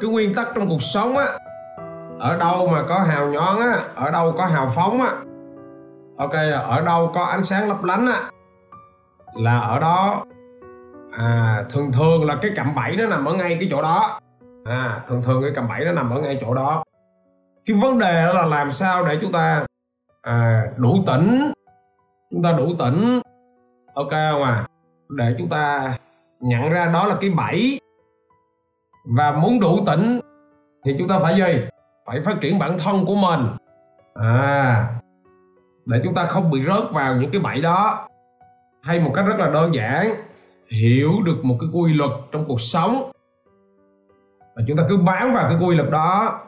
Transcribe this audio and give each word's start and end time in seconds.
cái 0.00 0.10
nguyên 0.10 0.34
tắc 0.34 0.48
trong 0.54 0.68
cuộc 0.68 0.82
sống 0.82 1.16
á 1.16 1.26
ở 2.18 2.36
đâu 2.36 2.68
mà 2.72 2.84
có 2.88 2.98
hào 2.98 3.26
nhoáng 3.26 3.58
á 3.58 3.78
ở 3.94 4.10
đâu 4.10 4.32
có 4.38 4.46
hào 4.46 4.68
phóng 4.68 5.02
á. 5.02 5.12
Ok 6.18 6.32
ở 6.64 6.80
đâu 6.80 7.10
có 7.14 7.24
ánh 7.24 7.44
sáng 7.44 7.68
lấp 7.68 7.84
lánh 7.84 8.06
á 8.06 8.30
là 9.34 9.58
ở 9.60 9.80
đó. 9.80 10.24
À 11.18 11.64
thường 11.70 11.92
thường 11.92 12.24
là 12.24 12.36
cái 12.42 12.50
cạm 12.56 12.74
bẫy 12.74 12.96
nó 12.96 13.06
nằm 13.06 13.24
ở 13.24 13.34
ngay 13.34 13.56
cái 13.60 13.68
chỗ 13.70 13.82
đó. 13.82 14.20
À 14.64 15.00
thường 15.08 15.22
thường 15.22 15.42
cái 15.42 15.50
cạm 15.54 15.68
bẫy 15.68 15.84
nó 15.84 15.92
nằm 15.92 16.10
ở 16.10 16.20
ngay 16.20 16.38
chỗ 16.40 16.54
đó. 16.54 16.84
Cái 17.66 17.76
vấn 17.82 17.98
đề 17.98 18.26
đó 18.26 18.32
là 18.32 18.46
làm 18.46 18.72
sao 18.72 19.06
để 19.08 19.18
chúng 19.22 19.32
ta 19.32 19.66
à, 20.22 20.62
đủ 20.76 20.96
tỉnh 21.06 21.52
chúng 22.30 22.42
ta 22.42 22.52
đủ 22.52 22.68
tỉnh. 22.78 23.20
Ok 23.94 24.10
không 24.10 24.42
à? 24.42 24.66
Để 25.08 25.34
chúng 25.38 25.48
ta 25.48 25.94
nhận 26.40 26.70
ra 26.70 26.86
đó 26.86 27.06
là 27.06 27.16
cái 27.20 27.30
bẫy 27.30 27.80
và 29.06 29.32
muốn 29.32 29.60
đủ 29.60 29.78
tỉnh, 29.86 30.20
thì 30.84 30.94
chúng 30.98 31.08
ta 31.08 31.18
phải 31.18 31.36
gì? 31.36 31.66
Phải 32.06 32.20
phát 32.20 32.36
triển 32.40 32.58
bản 32.58 32.78
thân 32.78 33.04
của 33.06 33.16
mình. 33.16 33.46
À 34.14 34.88
để 35.86 36.00
chúng 36.04 36.14
ta 36.14 36.24
không 36.24 36.50
bị 36.50 36.62
rớt 36.62 36.92
vào 36.92 37.16
những 37.16 37.30
cái 37.30 37.40
bẫy 37.40 37.60
đó. 37.60 38.08
Hay 38.82 39.00
một 39.00 39.12
cách 39.14 39.24
rất 39.26 39.38
là 39.38 39.50
đơn 39.50 39.74
giản, 39.74 40.14
hiểu 40.70 41.12
được 41.26 41.44
một 41.44 41.56
cái 41.60 41.68
quy 41.72 41.94
luật 41.94 42.10
trong 42.32 42.44
cuộc 42.48 42.60
sống. 42.60 43.10
Và 44.56 44.62
chúng 44.68 44.76
ta 44.76 44.82
cứ 44.88 44.96
bám 44.96 45.34
vào 45.34 45.48
cái 45.48 45.58
quy 45.66 45.76
luật 45.76 45.90
đó, 45.90 46.40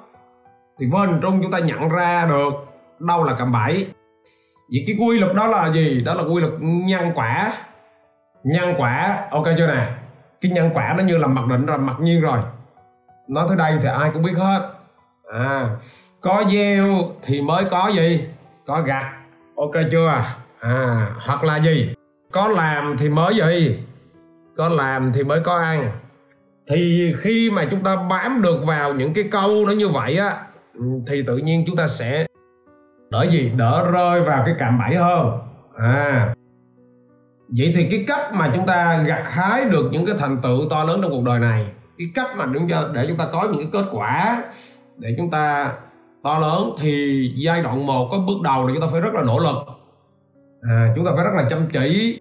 thì 0.79 0.87
vô 0.93 0.99
hình 0.99 1.19
trung 1.23 1.41
chúng 1.43 1.53
ta 1.53 1.59
nhận 1.59 1.89
ra 1.89 2.27
được 2.27 2.53
đâu 2.99 3.25
là 3.25 3.35
cạm 3.39 3.53
bẫy. 3.53 3.87
Vậy 4.71 4.85
cái 4.87 4.97
quy 5.01 5.19
luật 5.19 5.37
đó 5.37 5.47
là 5.47 5.73
gì? 5.73 6.01
Đó 6.01 6.15
là 6.15 6.23
quy 6.23 6.41
luật 6.41 6.53
nhân 6.61 7.13
quả. 7.15 7.53
Nhân 8.45 8.75
quả, 8.79 9.29
ok 9.31 9.45
chưa 9.59 9.67
nè? 9.67 9.89
Cái 10.41 10.53
nhân 10.53 10.71
quả 10.75 10.95
nó 10.99 11.05
như 11.05 11.19
là 11.19 11.27
mặc 11.27 11.47
định 11.47 11.67
rồi, 11.67 11.79
mặc 11.79 11.97
nhiên 12.01 12.21
rồi. 12.21 12.39
Nói 13.29 13.45
tới 13.49 13.57
đây 13.57 13.79
thì 13.83 13.89
ai 13.89 14.11
cũng 14.15 14.23
biết 14.23 14.35
hết. 14.37 14.71
À 15.33 15.69
có 16.21 16.45
gieo 16.53 16.87
thì 17.23 17.43
mới 17.43 17.65
có 17.71 17.91
gì? 17.95 18.29
Có 18.67 18.83
gặt. 18.83 19.13
Ok 19.57 19.73
chưa? 19.91 20.25
À 20.61 21.07
hoặc 21.27 21.45
là 21.45 21.57
gì? 21.57 21.95
Có 22.33 22.49
làm 22.49 22.97
thì 22.99 23.09
mới 23.09 23.35
gì? 23.37 23.79
Có 24.57 24.69
làm 24.69 25.13
thì 25.13 25.25
mới 25.25 25.41
có 25.41 25.59
ăn. 25.59 25.91
Thì 26.71 27.13
khi 27.19 27.51
mà 27.51 27.65
chúng 27.71 27.85
ta 27.85 27.97
bám 28.11 28.43
được 28.43 28.65
vào 28.67 28.95
những 28.95 29.15
cái 29.15 29.25
câu 29.31 29.67
nó 29.67 29.73
như 29.73 29.89
vậy 29.89 30.17
á, 30.17 30.37
thì 31.07 31.23
tự 31.27 31.37
nhiên 31.37 31.65
chúng 31.67 31.77
ta 31.77 31.89
sẽ 31.89 32.27
đỡ 33.11 33.27
gì? 33.31 33.53
Đỡ 33.57 33.91
rơi 33.93 34.21
vào 34.21 34.43
cái 34.47 34.55
cạm 34.59 34.79
bẫy 34.79 34.97
hơn. 34.97 35.39
À 35.77 36.35
vậy 37.49 37.73
thì 37.77 37.89
cái 37.91 38.05
cách 38.07 38.35
mà 38.35 38.53
chúng 38.55 38.67
ta 38.67 39.03
gặt 39.03 39.23
hái 39.27 39.65
được 39.65 39.89
những 39.93 40.07
cái 40.07 40.15
thành 40.19 40.39
tựu 40.43 40.69
to 40.71 40.85
lớn 40.85 40.99
trong 41.03 41.11
cuộc 41.11 41.25
đời 41.25 41.39
này 41.39 41.67
cái 41.99 42.09
cách 42.15 42.37
mà 42.37 42.47
chúng 42.55 42.69
ta 42.69 42.85
để 42.93 43.05
chúng 43.09 43.17
ta 43.17 43.29
có 43.33 43.49
những 43.53 43.61
cái 43.61 43.69
kết 43.73 43.89
quả 43.93 44.43
để 44.97 45.15
chúng 45.19 45.31
ta 45.31 45.73
to 46.23 46.39
lớn 46.39 46.73
thì 46.79 47.23
giai 47.37 47.63
đoạn 47.63 47.87
một 47.87 48.09
có 48.11 48.19
bước 48.19 48.43
đầu 48.45 48.67
là 48.67 48.73
chúng 48.75 48.83
ta 48.83 48.89
phải 48.93 49.01
rất 49.01 49.15
là 49.15 49.23
nỗ 49.23 49.39
lực. 49.39 49.57
À, 50.63 50.93
chúng 50.97 51.05
ta 51.05 51.13
phải 51.17 51.25
rất 51.25 51.31
là 51.37 51.47
chăm 51.51 51.69
chỉ. 51.73 52.21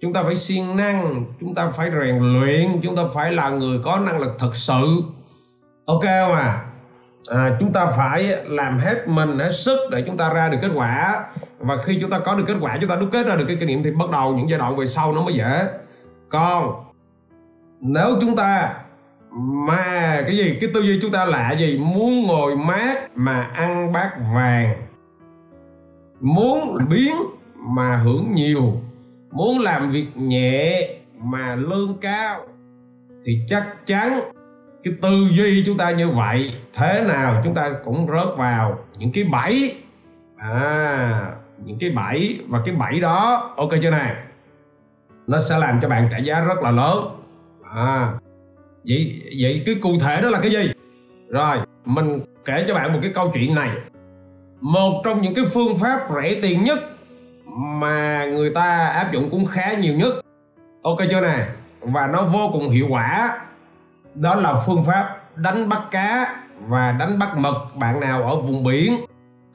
Chúng 0.00 0.12
ta 0.12 0.22
phải 0.22 0.36
siêng 0.36 0.76
năng 0.76 1.24
chúng 1.40 1.54
ta 1.54 1.68
phải 1.68 1.90
rèn 1.90 2.18
luyện 2.18 2.80
chúng 2.82 2.96
ta 2.96 3.02
phải 3.14 3.32
là 3.32 3.50
người 3.50 3.78
có 3.84 3.98
năng 3.98 4.20
lực 4.20 4.36
thật 4.38 4.56
sự. 4.56 5.02
Ok 5.86 6.02
không 6.02 6.32
à? 6.32 6.66
À, 7.28 7.56
chúng 7.60 7.72
ta 7.72 7.86
phải 7.86 8.36
làm 8.46 8.78
hết 8.78 9.08
mình 9.08 9.38
hết 9.38 9.52
sức 9.52 9.78
để 9.90 10.02
chúng 10.06 10.16
ta 10.16 10.32
ra 10.34 10.48
được 10.48 10.58
kết 10.62 10.70
quả. 10.74 11.24
Và 11.58 11.76
khi 11.84 11.98
chúng 12.00 12.10
ta 12.10 12.18
có 12.18 12.34
được 12.36 12.44
kết 12.46 12.56
quả 12.60 12.78
chúng 12.80 12.90
ta 12.90 12.96
đúc 12.96 13.08
kết 13.12 13.26
ra 13.26 13.36
được 13.36 13.44
cái 13.48 13.56
kinh 13.60 13.68
nghiệm 13.68 13.82
thì 13.82 13.90
bắt 13.90 14.10
đầu 14.10 14.36
những 14.36 14.50
giai 14.50 14.58
đoạn 14.58 14.76
về 14.76 14.86
sau 14.86 15.12
nó 15.12 15.22
mới 15.22 15.34
dễ. 15.34 15.66
Còn 16.28 16.84
nếu 17.80 18.16
chúng 18.20 18.36
ta 18.36 18.74
mà 19.36 20.22
cái 20.26 20.36
gì 20.36 20.58
cái 20.60 20.70
tư 20.74 20.80
duy 20.80 20.98
chúng 21.02 21.12
ta 21.12 21.24
lạ 21.24 21.52
gì 21.52 21.78
muốn 21.78 22.26
ngồi 22.26 22.56
mát 22.56 23.16
mà 23.16 23.42
ăn 23.42 23.92
bát 23.92 24.10
vàng 24.34 24.74
muốn 26.20 26.78
biến 26.90 27.14
mà 27.54 27.96
hưởng 27.96 28.32
nhiều 28.34 28.72
muốn 29.30 29.58
làm 29.58 29.90
việc 29.90 30.16
nhẹ 30.16 30.88
mà 31.18 31.54
lương 31.54 31.98
cao 32.00 32.40
thì 33.24 33.38
chắc 33.48 33.86
chắn 33.86 34.20
cái 34.84 34.94
tư 35.02 35.28
duy 35.30 35.62
chúng 35.66 35.76
ta 35.76 35.90
như 35.90 36.10
vậy, 36.10 36.54
thế 36.74 37.04
nào 37.08 37.40
chúng 37.44 37.54
ta 37.54 37.70
cũng 37.84 38.06
rớt 38.06 38.36
vào 38.36 38.78
những 38.98 39.12
cái 39.12 39.24
bẫy. 39.24 39.76
À 40.38 41.32
những 41.64 41.78
cái 41.80 41.90
bẫy 41.90 42.40
và 42.48 42.60
cái 42.64 42.74
bẫy 42.74 43.00
đó, 43.00 43.50
ok 43.56 43.70
chưa 43.82 43.90
nè? 43.90 44.14
Nó 45.26 45.38
sẽ 45.40 45.58
làm 45.58 45.78
cho 45.82 45.88
bạn 45.88 46.08
trả 46.12 46.18
giá 46.18 46.40
rất 46.40 46.62
là 46.62 46.70
lớn. 46.70 47.04
À 47.74 48.12
vậy 48.88 49.22
vậy 49.40 49.62
cái 49.66 49.74
cụ 49.82 49.98
thể 50.00 50.20
đó 50.22 50.30
là 50.30 50.40
cái 50.40 50.50
gì? 50.50 50.72
Rồi, 51.28 51.56
mình 51.84 52.20
kể 52.44 52.64
cho 52.68 52.74
bạn 52.74 52.92
một 52.92 52.98
cái 53.02 53.10
câu 53.14 53.30
chuyện 53.34 53.54
này. 53.54 53.70
Một 54.60 55.02
trong 55.04 55.22
những 55.22 55.34
cái 55.34 55.44
phương 55.54 55.76
pháp 55.76 56.00
rẻ 56.14 56.38
tiền 56.42 56.64
nhất 56.64 56.78
mà 57.56 58.24
người 58.24 58.50
ta 58.50 58.86
áp 58.88 59.12
dụng 59.12 59.30
cũng 59.30 59.46
khá 59.46 59.72
nhiều 59.72 59.94
nhất. 59.94 60.14
Ok 60.82 60.98
chưa 61.10 61.20
nè? 61.20 61.46
Và 61.80 62.06
nó 62.06 62.22
vô 62.32 62.50
cùng 62.52 62.68
hiệu 62.68 62.86
quả 62.90 63.38
đó 64.14 64.34
là 64.34 64.62
phương 64.66 64.84
pháp 64.84 65.20
đánh 65.36 65.68
bắt 65.68 65.82
cá 65.90 66.36
và 66.68 66.92
đánh 66.92 67.18
bắt 67.18 67.36
mực 67.36 67.54
bạn 67.74 68.00
nào 68.00 68.22
ở 68.22 68.36
vùng 68.36 68.64
biển. 68.64 68.96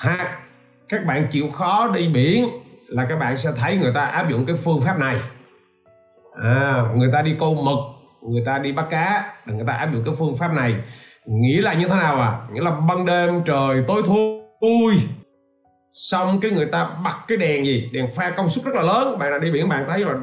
Hoặc 0.03 0.39
các 0.89 1.05
bạn 1.05 1.27
chịu 1.31 1.51
khó 1.51 1.91
đi 1.93 2.07
biển 2.07 2.49
là 2.87 3.05
các 3.05 3.19
bạn 3.19 3.37
sẽ 3.37 3.51
thấy 3.57 3.77
người 3.77 3.91
ta 3.95 4.05
áp 4.05 4.29
dụng 4.29 4.45
cái 4.45 4.55
phương 4.55 4.81
pháp 4.81 4.99
này. 4.99 5.17
À, 6.43 6.83
người 6.95 7.09
ta 7.13 7.21
đi 7.21 7.35
câu 7.39 7.55
mực 7.55 7.77
người 8.29 8.43
ta 8.45 8.57
đi 8.57 8.71
bắt 8.71 8.85
cá 8.89 9.33
người 9.45 9.65
ta 9.67 9.73
áp 9.73 9.93
dụng 9.93 10.03
cái 10.05 10.15
phương 10.17 10.35
pháp 10.37 10.53
này. 10.53 10.75
Nghĩa 11.25 11.61
là 11.61 11.73
như 11.73 11.87
thế 11.87 11.95
nào 11.95 12.15
à? 12.15 12.39
Nghĩa 12.53 12.61
là 12.61 12.71
ban 12.71 13.05
đêm 13.05 13.43
trời 13.45 13.83
tối 13.87 14.03
thui 14.61 14.95
xong 15.91 16.39
cái 16.39 16.51
người 16.51 16.65
ta 16.65 16.89
bật 17.03 17.15
cái 17.27 17.37
đèn 17.37 17.65
gì? 17.65 17.89
Đèn 17.93 18.07
pha 18.15 18.29
công 18.37 18.49
suất 18.49 18.65
rất 18.65 18.75
là 18.75 18.81
lớn. 18.81 19.19
Bạn 19.19 19.31
nào 19.31 19.39
đi 19.39 19.51
biển 19.51 19.69
bạn 19.69 19.83
thấy 19.87 20.03
rồi 20.03 20.15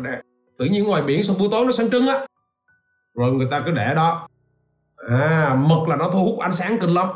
tự 0.58 0.64
nhiên 0.64 0.84
ngoài 0.84 1.02
biển 1.02 1.22
xong 1.22 1.38
buổi 1.38 1.48
tối 1.50 1.66
nó 1.66 1.72
sáng 1.72 1.90
trưng 1.90 2.06
á 2.06 2.26
rồi 3.16 3.32
người 3.32 3.48
ta 3.50 3.60
cứ 3.60 3.70
để 3.70 3.94
đó. 3.94 4.28
À 5.08 5.56
mực 5.58 5.88
là 5.88 5.96
nó 5.96 6.10
thu 6.12 6.24
hút 6.24 6.38
ánh 6.38 6.52
sáng 6.52 6.78
kinh 6.78 6.94
lắm. 6.94 7.08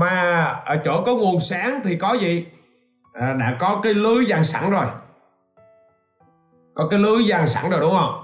Mà 0.00 0.44
ở 0.64 0.76
chỗ 0.84 1.02
có 1.06 1.14
nguồn 1.14 1.40
sáng 1.40 1.80
thì 1.84 1.96
có 1.96 2.12
gì? 2.12 2.46
À, 3.14 3.32
đã 3.32 3.56
có 3.60 3.80
cái 3.82 3.94
lưới 3.94 4.26
dàn 4.26 4.44
sẵn 4.44 4.70
rồi. 4.70 4.86
Có 6.74 6.88
cái 6.90 6.98
lưới 6.98 7.28
dàn 7.28 7.48
sẵn 7.48 7.70
rồi 7.70 7.80
đúng 7.80 7.92
không? 7.92 8.20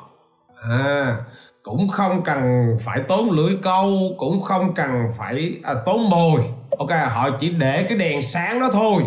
À 0.62 1.16
cũng 1.62 1.88
không 1.88 2.22
cần 2.24 2.66
phải 2.80 3.00
tốn 3.08 3.30
lưỡi 3.30 3.58
câu 3.62 4.14
cũng 4.18 4.42
không 4.42 4.74
cần 4.74 4.90
phải 5.18 5.60
à, 5.62 5.74
tốn 5.86 6.10
mồi. 6.10 6.40
Ok 6.78 6.90
họ 7.10 7.30
chỉ 7.40 7.48
để 7.48 7.86
cái 7.88 7.98
đèn 7.98 8.22
sáng 8.22 8.60
đó 8.60 8.68
thôi. 8.72 9.02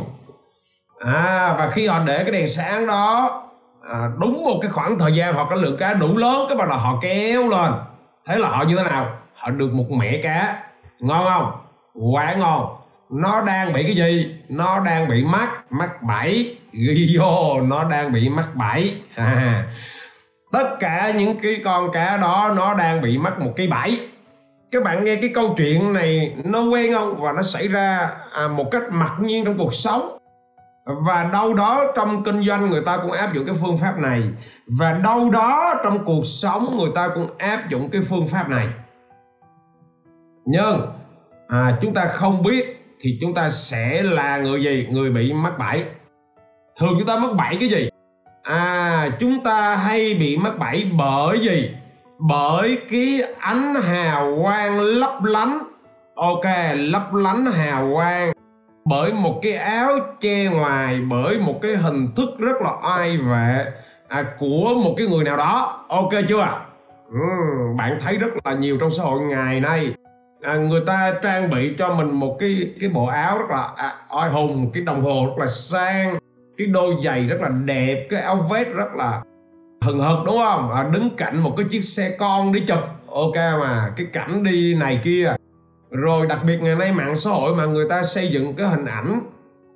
À 1.00 1.56
và 1.58 1.72
khi 1.72 1.88
họ 1.88 2.00
để 2.00 2.24
cái 2.24 2.32
đèn 2.32 2.50
sáng 2.50 2.88
đó 2.88 3.40
à, 3.92 4.10
đúng 4.20 4.44
một 4.44 4.60
cái 4.62 4.72
khoảng 4.72 5.00
thời 5.00 5.16
gian 5.16 5.34
họ 5.34 5.46
có 5.50 5.56
lượng 5.56 5.78
cá 5.78 5.94
đủ 5.94 6.18
lớn 6.18 6.46
cái 6.48 6.58
bắt 6.58 6.70
đầu 6.70 6.78
họ 6.78 7.00
kéo 7.02 7.50
lên. 7.50 7.72
Thế 8.28 8.36
là 8.36 8.48
họ 8.50 8.64
như 8.64 8.78
thế 8.78 8.84
nào? 8.84 9.18
Họ 9.34 9.50
được 9.50 9.74
một 9.74 9.92
mẻ 9.92 10.20
cá. 10.24 10.64
Ngon 11.00 11.24
không? 11.24 11.52
Quá 11.94 12.34
ngon. 12.34 12.76
Nó 13.10 13.42
đang 13.42 13.74
bị 13.74 13.84
cái 13.84 13.96
gì? 13.96 14.36
Nó 14.50 14.80
đang 14.86 15.10
bị 15.10 15.24
mắc 15.24 15.50
mắc 15.70 16.04
bẫy. 16.04 16.58
Ghi 16.72 17.16
vô 17.20 17.62
nó 17.62 17.84
đang 17.84 18.14
bị 18.14 18.30
mắc 18.30 18.56
bẫy. 18.56 18.96
À, 19.16 19.66
tất 20.52 20.76
cả 20.80 21.12
những 21.16 21.40
cái 21.40 21.62
con 21.66 21.92
cá 21.92 22.18
đó 22.18 22.54
nó 22.56 22.74
đang 22.74 23.02
bị 23.02 23.18
mắc 23.18 23.40
một 23.40 23.52
cái 23.56 23.68
bẫy. 23.68 24.00
Các 24.72 24.84
bạn 24.84 25.04
nghe 25.04 25.16
cái 25.16 25.30
câu 25.36 25.54
chuyện 25.58 25.94
này 25.94 26.36
nó 26.44 26.62
quen 26.62 26.94
không? 26.94 27.22
Và 27.22 27.32
nó 27.32 27.42
xảy 27.44 27.68
ra 27.68 28.10
à, 28.34 28.48
một 28.48 28.72
cách 28.72 28.84
mặc 28.92 29.14
nhiên 29.20 29.46
trong 29.46 29.58
cuộc 29.58 29.74
sống 29.74 30.18
và 30.86 31.30
đâu 31.34 31.54
đó 31.54 31.86
trong 31.96 32.24
kinh 32.24 32.44
doanh 32.44 32.70
người 32.70 32.82
ta 32.86 32.98
cũng 32.98 33.12
áp 33.12 33.34
dụng 33.34 33.46
cái 33.46 33.56
phương 33.62 33.78
pháp 33.78 34.00
này. 34.00 34.24
Và 34.68 34.92
đâu 34.92 35.30
đó 35.30 35.76
trong 35.84 36.06
cuộc 36.06 36.26
sống 36.26 36.78
người 36.78 36.92
ta 36.96 37.10
cũng 37.16 37.28
áp 37.38 37.70
dụng 37.70 37.90
cái 37.90 38.02
phương 38.02 38.28
pháp 38.28 38.50
này. 38.50 38.68
Nhưng 40.46 40.82
à, 41.48 41.78
chúng 41.82 41.94
ta 41.94 42.06
không 42.06 42.44
biết 42.44 42.86
thì 43.00 43.18
chúng 43.22 43.34
ta 43.34 43.50
sẽ 43.50 44.04
là 44.04 44.38
người 44.38 44.64
gì? 44.64 44.88
Người 44.92 45.12
bị 45.12 45.34
mắc 45.34 45.54
bẫy. 45.60 45.84
Thường 46.80 46.94
chúng 46.98 47.08
ta 47.08 47.18
mắc 47.18 47.32
bẫy 47.38 47.58
cái 47.60 47.70
gì? 47.70 47.90
À 48.44 49.10
chúng 49.20 49.44
ta 49.44 49.76
hay 49.76 50.14
bị 50.20 50.38
mắc 50.38 50.60
bẫy 50.60 50.92
bởi 50.98 51.40
gì? 51.40 51.76
Bởi 52.20 52.78
cái 52.92 53.22
ánh 53.40 53.76
hào 53.76 54.38
quang 54.44 54.80
lấp 54.80 55.24
lánh. 55.24 55.58
Ok 56.16 56.46
lấp 56.76 57.14
lánh 57.14 57.46
hào 57.46 57.92
quang 57.94 58.32
bởi 58.86 59.14
một 59.14 59.40
cái 59.42 59.54
áo 59.54 60.00
che 60.22 60.46
ngoài 60.46 61.00
bởi 61.10 61.40
một 61.40 61.60
cái 61.62 61.76
hình 61.76 62.08
thức 62.16 62.30
rất 62.40 62.62
là 62.62 62.72
oai 62.84 63.18
vệ 63.18 63.66
à, 64.08 64.26
của 64.40 64.74
một 64.84 64.94
cái 64.98 65.08
người 65.08 65.24
nào 65.24 65.38
đó. 65.38 65.86
Ok 65.90 66.12
chưa 66.30 66.48
ừ, 67.12 67.20
bạn 67.78 67.98
thấy 68.02 68.18
rất 68.18 68.46
là 68.46 68.54
nhiều 68.54 68.78
trong 68.80 68.92
xã 68.92 69.04
hội 69.04 69.22
ngày 69.22 69.60
nay. 69.60 69.94
À, 70.42 70.56
người 70.56 70.82
ta 70.86 71.14
trang 71.24 71.50
bị 71.50 71.76
cho 71.80 71.96
mình 71.96 72.12
một 72.12 72.38
cái 72.40 72.74
cái 72.80 72.90
bộ 72.90 73.06
áo 73.06 73.38
rất 73.38 73.50
là 73.50 73.70
à, 73.76 73.96
oai 74.16 74.30
hùng 74.30 74.72
cái 74.74 74.84
đồng 74.84 75.02
hồ 75.02 75.26
rất 75.26 75.46
là 75.46 75.48
sang 75.48 76.18
cái 76.58 76.68
đôi 76.68 76.96
giày 77.04 77.28
rất 77.28 77.42
là 77.42 77.50
đẹp 77.50 78.08
cái 78.10 78.22
áo 78.22 78.48
vest 78.52 78.68
rất 78.68 78.96
là 78.96 79.22
hừng 79.82 80.00
hực 80.00 80.20
đúng 80.26 80.38
không? 80.38 80.72
À, 80.72 80.90
đứng 80.94 81.10
cạnh 81.18 81.40
một 81.40 81.54
cái 81.58 81.66
chiếc 81.72 81.82
xe 81.82 82.16
con 82.20 82.52
để 82.52 82.60
chụp. 82.68 82.80
Ok 83.08 83.36
mà 83.36 83.94
cái 83.98 84.08
cảnh 84.14 84.44
đi 84.44 84.76
này 84.76 85.00
kia 85.04 85.36
rồi 85.94 86.28
đặc 86.28 86.40
biệt 86.46 86.62
ngày 86.62 86.76
nay 86.76 86.92
mạng 86.92 87.16
xã 87.16 87.30
hội 87.30 87.56
mà 87.56 87.66
người 87.66 87.86
ta 87.90 88.04
xây 88.04 88.28
dựng 88.28 88.54
cái 88.56 88.68
hình 88.68 88.86
ảnh 88.86 89.20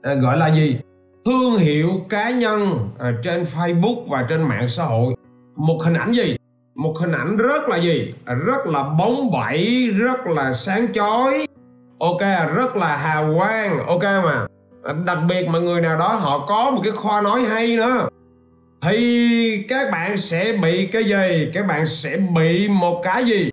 à, 0.02 0.14
gọi 0.14 0.38
là 0.38 0.48
gì? 0.48 0.80
Thương 1.26 1.58
hiệu 1.58 1.90
cá 2.10 2.30
nhân 2.30 2.90
à, 3.00 3.12
trên 3.24 3.44
Facebook 3.44 4.08
và 4.08 4.26
trên 4.30 4.42
mạng 4.44 4.68
xã 4.68 4.84
hội. 4.84 5.14
Một 5.56 5.80
hình 5.84 5.94
ảnh 5.94 6.12
gì? 6.12 6.36
Một 6.76 6.94
hình 7.00 7.12
ảnh 7.12 7.38
rất 7.38 7.70
là 7.70 7.78
gì? 7.78 8.14
À, 8.26 8.34
rất 8.34 8.68
là 8.68 8.84
bóng 8.84 9.32
bẩy 9.32 9.90
rất 9.98 10.28
là 10.28 10.54
sáng 10.54 10.94
chói. 10.94 11.48
Ok 12.00 12.22
à, 12.22 12.46
rất 12.46 12.76
là 12.76 12.96
hào 12.96 13.34
quang 13.38 13.88
ok 13.88 14.04
mà. 14.04 14.48
À, 14.84 14.94
đặc 15.06 15.18
biệt 15.30 15.48
mà 15.48 15.60
người 15.60 15.82
nào 15.82 15.98
đó 15.98 16.08
họ 16.08 16.46
có 16.48 16.72
một 16.72 16.82
cái 16.84 16.92
khoa 16.92 17.22
nói 17.22 17.42
hay 17.42 17.78
nữa. 17.78 18.08
Thì 18.82 19.66
các 19.70 19.92
bạn 19.92 20.18
sẽ 20.18 20.54
bị 20.62 20.88
cái 20.88 21.04
gì? 21.04 21.52
Các 21.54 21.68
bạn 21.68 21.86
sẽ 21.86 22.18
bị 22.18 22.68
một 22.68 23.02
cái 23.04 23.26
gì? 23.26 23.52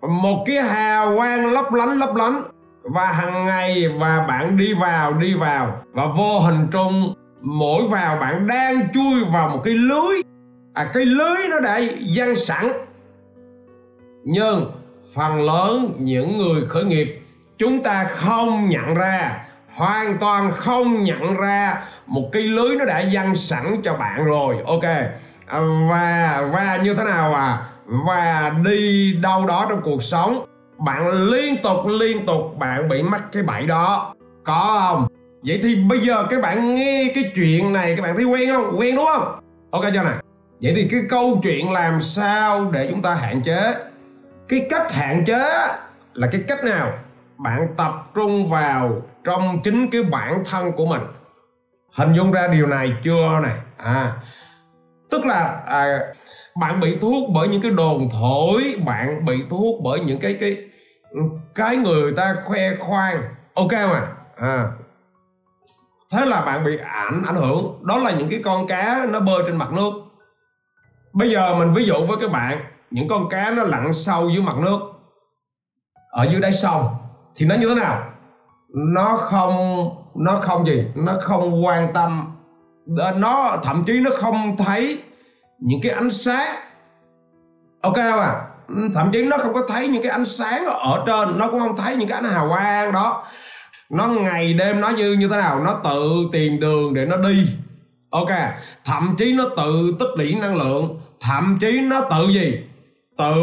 Một 0.00 0.44
cái 0.46 0.56
hào 0.56 1.16
quang 1.16 1.52
lấp 1.52 1.72
lánh 1.72 1.98
lấp 1.98 2.14
lánh. 2.14 2.42
Và 2.82 3.06
hàng 3.06 3.46
ngày 3.46 3.88
và 4.00 4.24
bạn 4.28 4.56
đi 4.56 4.74
vào 4.74 5.12
đi 5.12 5.34
vào. 5.34 5.82
Và 5.92 6.06
vô 6.06 6.38
hình 6.38 6.68
trung 6.72 7.14
mỗi 7.40 7.84
vào 7.88 8.16
bạn 8.16 8.46
đang 8.46 8.92
chui 8.94 9.24
vào 9.32 9.48
một 9.48 9.60
cái 9.64 9.74
lưới. 9.74 10.22
À 10.74 10.90
cái 10.94 11.04
lưới 11.04 11.48
nó 11.50 11.60
đã 11.60 11.80
dăng 12.16 12.36
sẵn. 12.36 12.68
Nhưng 14.24 14.72
phần 15.14 15.42
lớn 15.42 15.92
những 15.98 16.38
người 16.38 16.62
khởi 16.68 16.84
nghiệp 16.84 17.22
chúng 17.58 17.82
ta 17.82 18.04
không 18.04 18.66
nhận 18.66 18.94
ra 18.94 19.44
hoàn 19.74 20.18
toàn 20.18 20.52
không 20.52 21.04
nhận 21.04 21.36
ra 21.36 21.82
một 22.06 22.28
cái 22.32 22.42
lưới 22.42 22.76
nó 22.76 22.84
đã 22.84 23.04
dăng 23.14 23.36
sẵn 23.36 23.64
cho 23.84 23.94
bạn 23.94 24.24
rồi. 24.24 24.56
Ok. 24.66 24.84
À, 25.46 25.60
và 25.90 26.42
và 26.52 26.78
như 26.82 26.94
thế 26.94 27.04
nào 27.04 27.34
à? 27.34 27.58
Và 27.88 28.52
đi 28.64 29.12
đâu 29.22 29.46
đó 29.46 29.66
trong 29.68 29.80
cuộc 29.82 30.02
sống 30.02 30.46
bạn 30.78 31.12
liên 31.12 31.62
tục 31.62 31.86
liên 31.86 32.26
tục 32.26 32.58
bạn 32.58 32.88
bị 32.88 33.02
mắc 33.02 33.24
cái 33.32 33.42
bẫy 33.42 33.66
đó. 33.66 34.14
Có 34.44 34.78
không? 34.80 35.06
Vậy 35.42 35.60
thì 35.62 35.74
bây 35.74 36.00
giờ 36.00 36.26
các 36.30 36.42
bạn 36.42 36.74
nghe 36.74 37.12
cái 37.14 37.32
chuyện 37.34 37.72
này 37.72 37.96
các 37.96 38.02
bạn 38.02 38.16
thấy 38.16 38.24
quen 38.24 38.50
không? 38.52 38.78
Quen 38.78 38.96
đúng 38.96 39.06
không? 39.06 39.40
Ok 39.70 39.84
cho 39.94 40.02
nè. 40.02 40.10
Vậy 40.62 40.72
thì 40.76 40.88
cái 40.90 41.00
câu 41.08 41.40
chuyện 41.42 41.72
làm 41.72 42.02
sao 42.02 42.70
để 42.72 42.88
chúng 42.90 43.02
ta 43.02 43.14
hạn 43.14 43.42
chế? 43.42 43.74
Cái 44.48 44.66
cách 44.70 44.92
hạn 44.92 45.24
chế 45.26 45.48
là 46.14 46.28
cái 46.32 46.40
cách 46.48 46.64
nào? 46.64 46.92
Bạn 47.36 47.68
tập 47.76 47.92
trung 48.14 48.50
vào 48.50 49.02
trong 49.24 49.60
chính 49.64 49.90
cái 49.90 50.02
bản 50.02 50.42
thân 50.50 50.72
của 50.72 50.86
mình. 50.86 51.02
Hình 51.92 52.12
dung 52.12 52.32
ra 52.32 52.48
điều 52.48 52.66
này 52.66 52.92
chưa 53.04 53.40
này 53.42 53.54
à 53.76 54.12
tức 55.10 55.26
là 55.26 55.62
à, 55.66 55.98
bạn 56.60 56.80
bị 56.80 56.98
thu 57.00 57.10
hút 57.10 57.30
bởi 57.34 57.48
những 57.48 57.62
cái 57.62 57.70
đồn 57.70 58.08
thổi, 58.10 58.76
bạn 58.86 59.24
bị 59.24 59.44
thu 59.50 59.58
hút 59.58 59.80
bởi 59.84 60.00
những 60.00 60.20
cái 60.20 60.36
cái 60.40 60.56
cái 61.54 61.76
người 61.76 62.12
ta 62.12 62.36
khoe 62.44 62.76
khoang. 62.76 63.22
Ok 63.54 63.72
mà 63.72 64.12
à. 64.36 64.68
Thế 66.12 66.26
là 66.26 66.40
bạn 66.40 66.64
bị 66.64 66.78
ảnh 66.78 67.22
ảnh 67.26 67.36
hưởng. 67.36 67.80
Đó 67.82 67.98
là 67.98 68.10
những 68.10 68.28
cái 68.28 68.40
con 68.44 68.66
cá 68.66 69.06
nó 69.10 69.20
bơi 69.20 69.42
trên 69.46 69.56
mặt 69.56 69.72
nước. 69.72 69.92
Bây 71.12 71.30
giờ 71.30 71.54
mình 71.54 71.72
ví 71.74 71.84
dụ 71.84 71.94
với 72.08 72.16
các 72.20 72.30
bạn, 72.30 72.64
những 72.90 73.08
con 73.08 73.28
cá 73.28 73.50
nó 73.50 73.62
lặn 73.62 73.94
sâu 73.94 74.30
dưới 74.30 74.42
mặt 74.42 74.56
nước, 74.56 74.78
ở 76.10 76.28
dưới 76.30 76.40
đáy 76.40 76.52
sông, 76.52 76.88
thì 77.36 77.46
nó 77.46 77.54
như 77.54 77.68
thế 77.68 77.74
nào? 77.74 78.10
Nó 78.74 79.16
không 79.16 79.88
nó 80.14 80.40
không 80.42 80.66
gì? 80.66 80.86
Nó 80.94 81.12
không 81.20 81.64
quan 81.64 81.92
tâm. 81.94 82.34
Nó, 83.16 83.58
thậm 83.62 83.84
chí 83.86 84.00
nó 84.00 84.10
không 84.18 84.56
thấy 84.56 85.02
những 85.58 85.80
cái 85.82 85.92
ánh 85.92 86.10
sáng. 86.10 86.56
Ok 87.80 87.94
không 87.94 88.20
à? 88.20 88.44
Ừ, 88.68 88.88
thậm 88.94 89.10
chí 89.12 89.22
nó 89.22 89.36
không 89.36 89.54
có 89.54 89.62
thấy 89.68 89.88
những 89.88 90.02
cái 90.02 90.12
ánh 90.12 90.24
sáng 90.24 90.66
ở 90.66 91.04
trên. 91.06 91.38
Nó 91.38 91.48
cũng 91.50 91.60
không 91.60 91.76
thấy 91.76 91.96
những 91.96 92.08
cái 92.08 92.18
ánh 92.18 92.30
hào 92.30 92.48
quang 92.48 92.92
đó. 92.92 93.24
Nó 93.90 94.06
ngày 94.06 94.54
đêm 94.54 94.80
nó 94.80 94.88
như 94.88 95.12
như 95.12 95.28
thế 95.28 95.36
nào? 95.36 95.60
Nó 95.60 95.80
tự 95.84 96.28
tìm 96.32 96.60
đường 96.60 96.94
để 96.94 97.06
nó 97.06 97.16
đi. 97.16 97.46
Ok, 98.10 98.30
thậm 98.84 99.14
chí 99.18 99.32
nó 99.32 99.44
tự 99.56 99.96
tích 99.98 100.08
lũy 100.16 100.34
năng 100.34 100.56
lượng. 100.56 101.00
Thậm 101.20 101.58
chí 101.60 101.80
nó 101.80 102.00
tự 102.00 102.28
gì? 102.28 102.60
Tự 103.18 103.34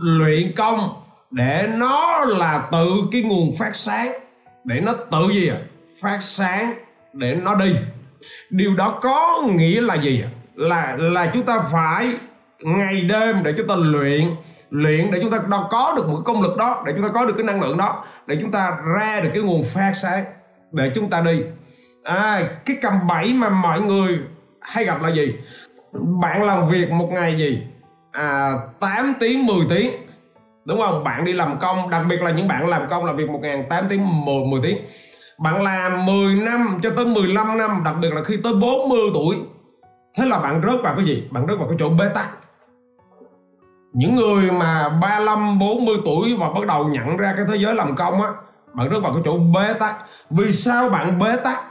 luyện 0.00 0.52
công 0.56 0.88
để 1.30 1.68
nó 1.74 2.24
là 2.24 2.68
tự 2.72 2.88
cái 3.12 3.22
nguồn 3.22 3.56
phát 3.58 3.76
sáng. 3.76 4.12
Để 4.64 4.80
nó 4.80 4.92
tự 4.92 5.28
gì 5.32 5.48
à? 5.48 5.58
Phát 6.00 6.18
sáng 6.22 6.74
để 7.12 7.34
nó 7.34 7.54
đi. 7.54 7.74
Điều 8.50 8.74
đó 8.74 8.98
có 9.02 9.42
nghĩa 9.54 9.80
là 9.80 9.94
gì 9.94 10.22
à? 10.22 10.30
Là 10.54 10.96
là 10.98 11.30
chúng 11.34 11.42
ta 11.42 11.58
phải 11.72 12.14
ngày 12.60 13.00
đêm 13.00 13.42
để 13.42 13.54
chúng 13.56 13.66
ta 13.66 13.74
luyện 13.76 14.36
luyện 14.70 15.10
để 15.10 15.18
chúng 15.22 15.30
ta 15.30 15.38
đó 15.48 15.68
có 15.70 15.94
được 15.96 16.08
một 16.08 16.14
cái 16.16 16.22
công 16.24 16.42
lực 16.42 16.56
đó 16.56 16.82
để 16.86 16.92
chúng 16.92 17.02
ta 17.02 17.08
có 17.08 17.26
được 17.26 17.34
cái 17.36 17.44
năng 17.44 17.62
lượng 17.62 17.76
đó 17.76 18.04
để 18.26 18.38
chúng 18.40 18.50
ta 18.50 18.78
ra 18.96 19.20
được 19.20 19.30
cái 19.34 19.42
nguồn 19.42 19.64
phát 19.64 19.92
sáng. 19.94 20.24
Để 20.72 20.92
chúng 20.94 21.10
ta 21.10 21.20
đi. 21.20 21.42
À, 22.04 22.48
cái 22.64 22.76
cầm 22.82 23.06
bẫy 23.06 23.32
mà 23.34 23.48
mọi 23.48 23.80
người 23.80 24.18
hay 24.60 24.84
gặp 24.84 25.02
là 25.02 25.08
gì? 25.08 25.34
Bạn 26.22 26.42
làm 26.42 26.68
việc 26.68 26.90
một 26.90 27.08
ngày 27.12 27.38
gì? 27.38 27.62
À, 28.12 28.52
8 28.80 29.14
tiếng 29.20 29.46
10 29.46 29.56
tiếng. 29.70 29.92
Đúng 30.64 30.80
không? 30.80 31.04
Bạn 31.04 31.24
đi 31.24 31.32
làm 31.32 31.58
công 31.58 31.90
đặc 31.90 32.02
biệt 32.08 32.22
là 32.22 32.30
những 32.30 32.48
bạn 32.48 32.68
làm 32.68 32.82
công 32.90 33.04
làm 33.04 33.16
việc 33.16 33.30
một 33.30 33.40
ngàn 33.42 33.64
8 33.70 33.86
tiếng 33.88 34.24
10, 34.24 34.46
10 34.46 34.60
tiếng. 34.62 34.78
Bạn 35.38 35.62
làm 35.62 36.06
10 36.06 36.34
năm 36.34 36.80
cho 36.82 36.90
tới 36.90 37.06
15 37.06 37.58
năm 37.58 37.82
đặc 37.84 37.94
biệt 38.00 38.14
là 38.14 38.24
khi 38.24 38.36
tới 38.44 38.52
40 38.52 38.98
tuổi 39.14 39.36
thế 40.16 40.26
là 40.26 40.38
bạn 40.38 40.62
rớt 40.66 40.82
vào 40.82 40.94
cái 40.96 41.04
gì? 41.04 41.28
Bạn 41.30 41.46
rớt 41.48 41.58
vào 41.58 41.68
cái 41.68 41.76
chỗ 41.80 41.88
bế 41.88 42.08
tắc. 42.14 42.30
Những 43.92 44.16
người 44.16 44.50
mà 44.50 44.88
35 44.88 45.58
40 45.58 45.96
tuổi 46.04 46.36
và 46.38 46.50
bắt 46.50 46.66
đầu 46.68 46.88
nhận 46.88 47.16
ra 47.16 47.34
cái 47.36 47.46
thế 47.48 47.56
giới 47.56 47.74
làm 47.74 47.96
công 47.96 48.22
á, 48.22 48.28
bạn 48.72 48.90
rớt 48.90 49.02
vào 49.02 49.12
cái 49.12 49.22
chỗ 49.24 49.38
bế 49.38 49.74
tắc. 49.74 49.96
Vì 50.30 50.52
sao 50.52 50.88
bạn 50.88 51.18
bế 51.18 51.36
tắc? 51.36 51.64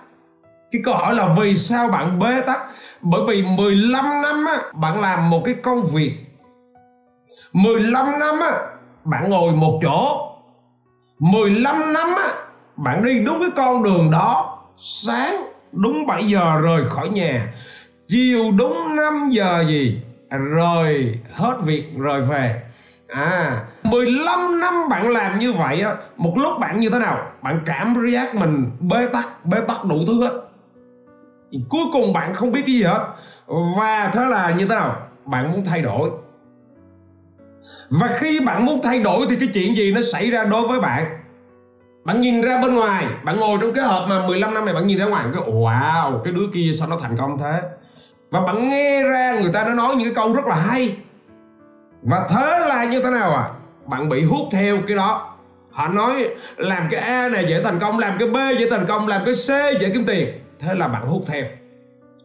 Cái 0.72 0.82
câu 0.86 0.94
hỏi 0.96 1.16
là 1.16 1.36
vì 1.40 1.56
sao 1.56 1.88
bạn 1.88 2.20
bế 2.20 2.42
tắc? 2.42 2.62
Bởi 3.02 3.22
vì 3.28 3.42
15 3.42 4.22
năm 4.22 4.46
á, 4.46 4.58
bạn 4.74 5.02
làm 5.02 5.30
một 5.30 5.42
cái 5.46 5.56
công 5.64 5.82
việc. 5.82 6.18
15 7.54 8.20
năm 8.20 8.40
á, 8.40 8.52
bạn 9.04 9.30
ngồi 9.30 9.52
một 9.52 9.80
chỗ. 9.84 10.30
15 11.20 11.94
năm 11.94 12.08
á, 12.16 12.34
bạn 12.76 13.04
đi 13.04 13.20
đúng 13.26 13.40
cái 13.40 13.50
con 13.56 13.84
đường 13.84 14.12
đó. 14.12 14.60
Sáng 14.78 15.54
đúng 15.72 16.06
7 16.08 16.28
giờ 16.28 16.62
rời 16.64 16.90
khỏi 16.90 17.10
nhà 17.10 17.54
chiều 18.08 18.52
đúng 18.58 18.96
5 18.96 19.30
giờ 19.32 19.64
gì? 19.68 20.02
À, 20.30 20.38
rồi, 20.38 21.20
hết 21.34 21.58
việc 21.64 21.86
rồi 21.98 22.22
về. 22.22 22.62
À 23.08 23.64
15 23.84 24.60
năm 24.60 24.90
bạn 24.90 25.08
làm 25.10 25.40
như 25.40 25.54
vậy 25.54 25.82
á, 25.82 25.96
một 26.18 26.34
lúc 26.38 26.60
bạn 26.60 26.80
như 26.80 26.90
thế 26.90 27.00
nào? 27.00 27.32
Bạn 27.42 27.60
cảm 27.66 28.12
giác 28.12 28.36
mình 28.36 28.72
bế 28.80 29.08
tắc 29.14 29.46
bế 29.46 29.58
tắc 29.68 29.86
đủ 29.86 29.98
thứ 30.08 30.24
hết. 30.24 30.42
Cuối 31.70 31.84
cùng 31.94 32.14
bạn 32.14 32.36
không 32.36 32.52
biết 32.52 32.62
cái 32.66 32.76
gì 32.76 32.84
hết. 32.84 33.08
Và 33.78 34.12
thế 34.14 34.26
là 34.26 34.52
như 34.52 34.66
thế 34.68 34.76
nào? 34.76 35.08
Bạn 35.26 35.52
muốn 35.52 35.66
thay 35.66 35.82
đổi. 35.82 36.10
Và 37.90 38.18
khi 38.20 38.40
bạn 38.40 38.66
muốn 38.66 38.82
thay 38.84 39.00
đổi 39.00 39.26
thì 39.30 39.36
cái 39.36 39.50
chuyện 39.54 39.76
gì 39.76 39.92
nó 39.92 40.02
xảy 40.02 40.32
ra 40.32 40.44
đối 40.44 40.68
với 40.68 40.80
bạn? 40.80 41.20
Bạn 42.06 42.22
nhìn 42.22 42.42
ra 42.42 42.62
bên 42.62 42.76
ngoài, 42.76 43.06
bạn 43.24 43.40
ngồi 43.40 43.58
trong 43.62 43.74
cái 43.74 43.84
hộp 43.84 44.10
mà 44.10 44.28
15 44.28 44.54
năm 44.54 44.66
này 44.66 44.74
bạn 44.74 44.88
nhìn 44.88 44.98
ra 44.98 45.06
ngoài, 45.06 45.26
cái, 45.34 45.44
wow, 45.44 46.22
cái 46.24 46.34
đứa 46.34 46.48
kia 46.54 46.72
sao 46.80 46.88
nó 46.88 46.98
thành 47.02 47.18
công 47.18 47.38
thế? 47.38 47.62
Và 48.34 48.42
bạn 48.42 48.70
nghe 48.70 49.04
ra 49.04 49.40
người 49.42 49.52
ta 49.54 49.64
đã 49.64 49.74
nói 49.74 49.96
những 49.96 50.04
cái 50.04 50.16
câu 50.16 50.34
rất 50.34 50.46
là 50.46 50.56
hay. 50.56 50.98
Và 52.02 52.28
thế 52.30 52.60
là 52.68 52.84
như 52.84 53.02
thế 53.04 53.10
nào 53.10 53.36
à? 53.36 53.50
Bạn 53.86 54.10
bị 54.10 54.24
hút 54.24 54.48
theo 54.52 54.78
cái 54.88 54.98
đó. 54.98 55.36
Họ 55.72 55.88
nói 55.88 56.28
làm 56.58 56.88
cái 56.92 57.02
A 57.02 57.30
này 57.30 57.46
dễ 57.50 57.64
thành 57.64 57.80
công 57.80 58.00
làm 58.00 58.18
cái 58.20 58.28
B 58.28 58.36
dễ 58.60 58.70
thành 58.70 58.86
công 58.88 59.08
làm 59.08 59.26
cái 59.26 59.34
C 59.34 59.48
dễ 59.82 59.90
kiếm 59.90 60.06
tiền. 60.06 60.28
Thế 60.60 60.76
là 60.76 60.88
bạn 60.88 61.08
hút 61.08 61.24
theo. 61.28 61.44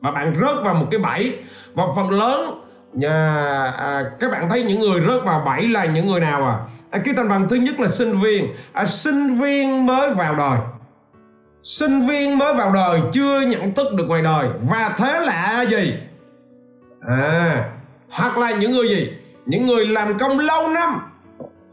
Và 0.00 0.10
bạn 0.10 0.36
rớt 0.40 0.64
vào 0.64 0.74
một 0.74 0.86
cái 0.90 1.00
bẫy. 1.00 1.38
Và 1.74 1.84
phần 1.96 2.10
lớn 2.10 2.64
nhà 2.92 3.34
à, 3.78 4.02
các 4.20 4.30
bạn 4.32 4.50
thấy 4.50 4.62
những 4.62 4.80
người 4.80 5.00
rớt 5.08 5.24
vào 5.24 5.42
bẫy 5.46 5.68
là 5.68 5.84
những 5.84 6.06
người 6.06 6.20
nào 6.20 6.46
à, 6.46 6.58
à 6.90 6.98
cái 7.04 7.14
thành 7.16 7.28
phần 7.28 7.48
thứ 7.48 7.56
nhất 7.56 7.80
là 7.80 7.88
sinh 7.88 8.20
viên. 8.20 8.46
À, 8.72 8.86
sinh 8.86 9.40
viên 9.40 9.86
mới 9.86 10.10
vào 10.10 10.34
đời 10.34 10.58
sinh 11.68 12.06
viên 12.06 12.38
mới 12.38 12.54
vào 12.54 12.72
đời, 12.72 13.00
chưa 13.12 13.40
nhận 13.40 13.74
thức 13.74 13.94
được 13.94 14.04
ngoài 14.08 14.22
đời. 14.22 14.48
Và 14.70 14.94
thế 14.98 15.20
là 15.20 15.62
gì? 15.62 15.94
À 17.08 17.70
hoặc 18.10 18.38
là 18.38 18.50
những 18.50 18.70
người 18.70 18.88
gì? 18.88 19.12
Những 19.46 19.66
người 19.66 19.86
làm 19.86 20.18
công 20.18 20.38
lâu 20.38 20.68
năm. 20.68 21.00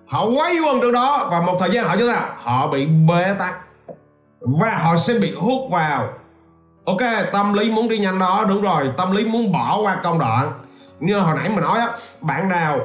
Họ 0.08 0.26
quay 0.26 0.56
quần 0.66 0.82
trong 0.82 0.92
đó 0.92 1.28
và 1.32 1.42
một 1.42 1.58
thời 1.60 1.70
gian 1.72 1.88
họ 1.88 1.96
như 1.96 2.08
thế 2.08 2.14
nào 2.14 2.36
họ 2.38 2.68
bị 2.68 2.86
bế 2.86 3.34
tắc. 3.40 3.56
Và 4.40 4.78
họ 4.78 4.98
sẽ 4.98 5.14
bị 5.14 5.36
hút 5.36 5.72
vào. 5.72 6.10
Ok, 6.86 7.02
tâm 7.34 7.54
lý 7.54 7.72
muốn 7.72 7.88
đi 7.88 7.98
nhanh 7.98 8.20
đó, 8.20 8.46
đúng 8.50 8.62
rồi. 8.62 8.90
Tâm 8.98 9.12
lý 9.16 9.26
muốn 9.26 9.52
bỏ 9.52 9.80
qua 9.82 9.98
công 10.04 10.20
đoạn. 10.20 10.52
Như 11.00 11.20
hồi 11.20 11.36
nãy 11.36 11.50
mình 11.50 11.64
nói 11.64 11.80
á, 11.80 11.88
bạn 12.22 12.50
nào 12.50 12.80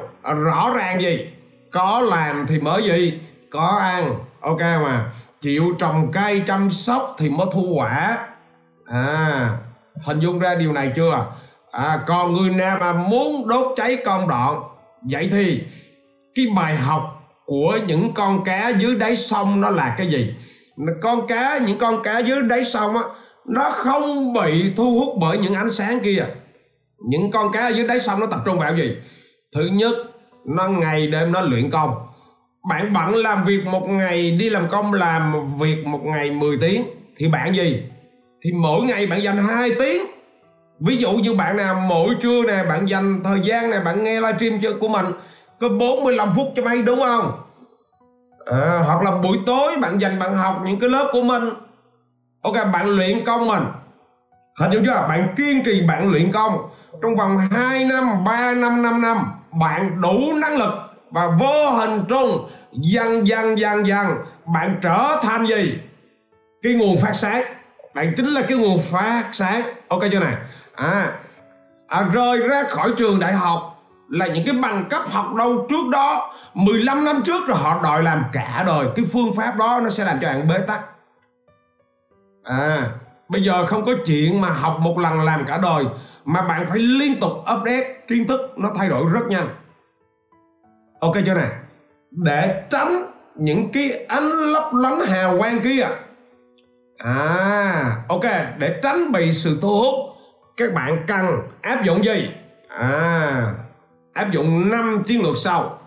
rõ 0.45 0.71
ràng 0.75 1.01
gì? 1.01 1.27
Có 1.71 2.01
làm 2.01 2.45
thì 2.47 2.59
mới 2.59 2.83
gì? 2.83 3.21
Có 3.51 3.77
ăn, 3.81 4.15
ok 4.41 4.59
mà 4.59 5.05
chịu 5.41 5.63
trồng 5.79 6.11
cây 6.11 6.43
chăm 6.47 6.69
sóc 6.69 7.15
thì 7.17 7.29
mới 7.29 7.47
thu 7.51 7.73
quả. 7.75 8.27
À 8.85 9.57
hình 10.03 10.19
dung 10.19 10.39
ra 10.39 10.55
điều 10.55 10.73
này 10.73 10.91
chưa? 10.95 11.25
À 11.71 11.99
còn 12.07 12.33
người 12.33 12.49
nào 12.49 12.77
mà 12.79 12.93
muốn 12.93 13.47
đốt 13.47 13.73
cháy 13.77 13.97
con 14.05 14.27
đoạn? 14.27 14.61
Vậy 15.11 15.29
thì, 15.31 15.63
cái 16.35 16.45
bài 16.55 16.75
học 16.75 17.01
của 17.45 17.79
những 17.87 18.13
con 18.13 18.43
cá 18.43 18.69
dưới 18.69 18.95
đáy 18.95 19.17
sông 19.17 19.61
nó 19.61 19.69
là 19.69 19.95
cái 19.97 20.07
gì? 20.07 20.33
Con 21.01 21.27
cá, 21.27 21.57
những 21.57 21.77
con 21.77 22.03
cá 22.03 22.19
dưới 22.19 22.41
đáy 22.41 22.65
sông 22.65 22.97
á, 22.97 23.03
nó 23.47 23.71
không 23.71 24.33
bị 24.33 24.73
thu 24.75 24.99
hút 24.99 25.17
bởi 25.21 25.37
những 25.37 25.53
ánh 25.53 25.69
sáng 25.69 25.99
kia. 25.99 26.25
Những 27.09 27.31
con 27.31 27.51
cá 27.51 27.69
dưới 27.69 27.87
đáy 27.87 27.99
sông 27.99 28.19
nó 28.19 28.25
tập 28.25 28.39
trung 28.45 28.59
vào 28.59 28.75
gì? 28.75 28.95
Thứ 29.55 29.65
nhất, 29.65 29.95
nó 30.45 30.67
ngày 30.67 31.07
đêm 31.07 31.31
nó 31.31 31.41
luyện 31.41 31.71
công 31.71 32.07
bạn 32.63 32.93
bận 32.93 33.15
làm 33.15 33.43
việc 33.43 33.65
một 33.65 33.87
ngày 33.89 34.31
đi 34.31 34.49
làm 34.49 34.69
công 34.69 34.93
làm 34.93 35.33
việc 35.59 35.85
một 35.85 36.01
ngày 36.03 36.31
10 36.31 36.57
tiếng 36.61 36.83
thì 37.17 37.27
bạn 37.27 37.55
gì? 37.55 37.83
Thì 38.41 38.51
mỗi 38.51 38.81
ngày 38.81 39.07
bạn 39.07 39.23
dành 39.23 39.37
2 39.37 39.71
tiếng. 39.79 40.05
Ví 40.79 40.97
dụ 40.97 41.11
như 41.11 41.33
bạn 41.33 41.57
nào 41.57 41.75
mỗi 41.89 42.15
trưa 42.21 42.41
nè 42.47 42.63
bạn 42.69 42.89
dành 42.89 43.21
thời 43.23 43.39
gian 43.43 43.69
này 43.69 43.79
bạn 43.79 44.03
nghe 44.03 44.21
livestream 44.21 44.79
của 44.79 44.87
mình 44.87 45.05
có 45.59 45.69
45 45.69 46.33
phút 46.35 46.47
cho 46.55 46.63
mấy 46.63 46.81
đúng 46.81 46.99
không? 46.99 47.31
À, 48.45 48.81
hoặc 48.85 49.03
là 49.03 49.11
buổi 49.11 49.37
tối 49.45 49.77
bạn 49.77 50.01
dành 50.01 50.19
bạn 50.19 50.33
học 50.33 50.61
những 50.65 50.79
cái 50.79 50.89
lớp 50.89 51.09
của 51.11 51.23
mình. 51.23 51.43
Ok 52.41 52.55
bạn 52.73 52.87
luyện 52.87 53.25
công 53.25 53.47
mình. 53.47 53.63
Hình 54.59 54.71
dung 54.71 54.85
chưa? 54.85 55.05
Bạn 55.09 55.33
kiên 55.37 55.63
trì 55.63 55.81
bạn 55.81 56.11
luyện 56.11 56.31
công. 56.31 56.57
Trong 57.01 57.15
vòng 57.15 57.37
2 57.37 57.85
năm 57.85 58.23
3 58.23 58.53
năm 58.53 58.81
5 58.81 59.01
năm 59.01 59.17
bạn 59.59 60.01
đủ 60.01 60.33
năng 60.35 60.57
lực 60.57 60.73
và 61.11 61.27
vô 61.27 61.71
hình 61.71 62.05
trung 62.09 62.49
dần 62.71 63.27
dần 63.27 63.59
dần 63.59 63.87
dần 63.87 64.07
bạn 64.53 64.79
trở 64.81 65.19
thành 65.21 65.45
gì? 65.45 65.79
Cái 66.61 66.73
nguồn 66.73 66.97
phát 66.97 67.13
sáng. 67.13 67.43
Bạn 67.93 68.13
chính 68.17 68.27
là 68.27 68.41
cái 68.41 68.57
nguồn 68.57 68.79
phát 68.79 69.29
sáng. 69.33 69.61
Ok 69.87 70.01
chưa 70.11 70.19
này? 70.19 70.35
À, 70.75 71.19
à 71.87 72.05
rời 72.13 72.47
ra 72.47 72.63
khỏi 72.63 72.93
trường 72.97 73.19
đại 73.19 73.33
học 73.33 73.83
là 74.09 74.27
những 74.27 74.45
cái 74.45 74.55
bằng 74.55 74.87
cấp 74.89 75.01
học 75.09 75.33
đâu 75.33 75.67
trước 75.69 75.89
đó 75.91 76.33
15 76.53 77.05
năm 77.05 77.21
trước 77.25 77.47
rồi 77.47 77.57
họ 77.57 77.79
đòi 77.83 78.03
làm 78.03 78.23
cả 78.33 78.63
đời. 78.67 78.87
Cái 78.95 79.05
phương 79.13 79.33
pháp 79.33 79.57
đó 79.57 79.79
nó 79.83 79.89
sẽ 79.89 80.05
làm 80.05 80.19
cho 80.21 80.27
bạn 80.27 80.47
bế 80.47 80.57
tắc. 80.67 80.81
À 82.43 82.91
bây 83.31 83.43
giờ 83.43 83.65
không 83.65 83.85
có 83.85 83.91
chuyện 84.05 84.41
mà 84.41 84.49
học 84.49 84.77
một 84.79 84.99
lần 84.99 85.21
làm 85.21 85.45
cả 85.45 85.59
đời 85.63 85.85
mà 86.25 86.41
bạn 86.41 86.65
phải 86.69 86.79
liên 86.79 87.19
tục 87.19 87.31
update 87.31 87.93
kiến 88.07 88.27
thức 88.27 88.41
nó 88.57 88.69
thay 88.75 88.89
đổi 88.89 89.03
rất 89.13 89.27
nhanh 89.27 89.49
ok 91.01 91.13
chưa 91.25 91.33
này 91.33 91.49
để 92.11 92.63
tránh 92.69 93.11
những 93.35 93.71
cái 93.71 94.05
ánh 94.07 94.29
lấp 94.29 94.73
lánh 94.73 94.99
hào 94.99 95.37
quang 95.37 95.59
kia. 95.61 95.87
À 96.97 98.03
ok, 98.09 98.23
để 98.57 98.79
tránh 98.83 99.11
bị 99.11 99.31
sự 99.31 99.57
thu 99.61 99.81
hút, 99.81 100.15
các 100.57 100.73
bạn 100.73 101.03
cần 101.07 101.25
áp 101.61 101.83
dụng 101.83 102.05
gì? 102.05 102.29
À 102.67 103.53
áp 104.13 104.31
dụng 104.31 104.69
năm 104.69 105.03
chiến 105.05 105.21
lược 105.21 105.37
sau. 105.37 105.79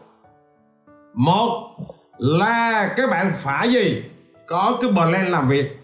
Một 1.14 1.76
là 2.18 2.94
các 2.96 3.10
bạn 3.10 3.32
phải 3.34 3.72
gì? 3.72 4.04
Có 4.46 4.78
cái 4.82 4.90
plan 4.92 5.30
làm 5.30 5.48
việc. 5.48 5.78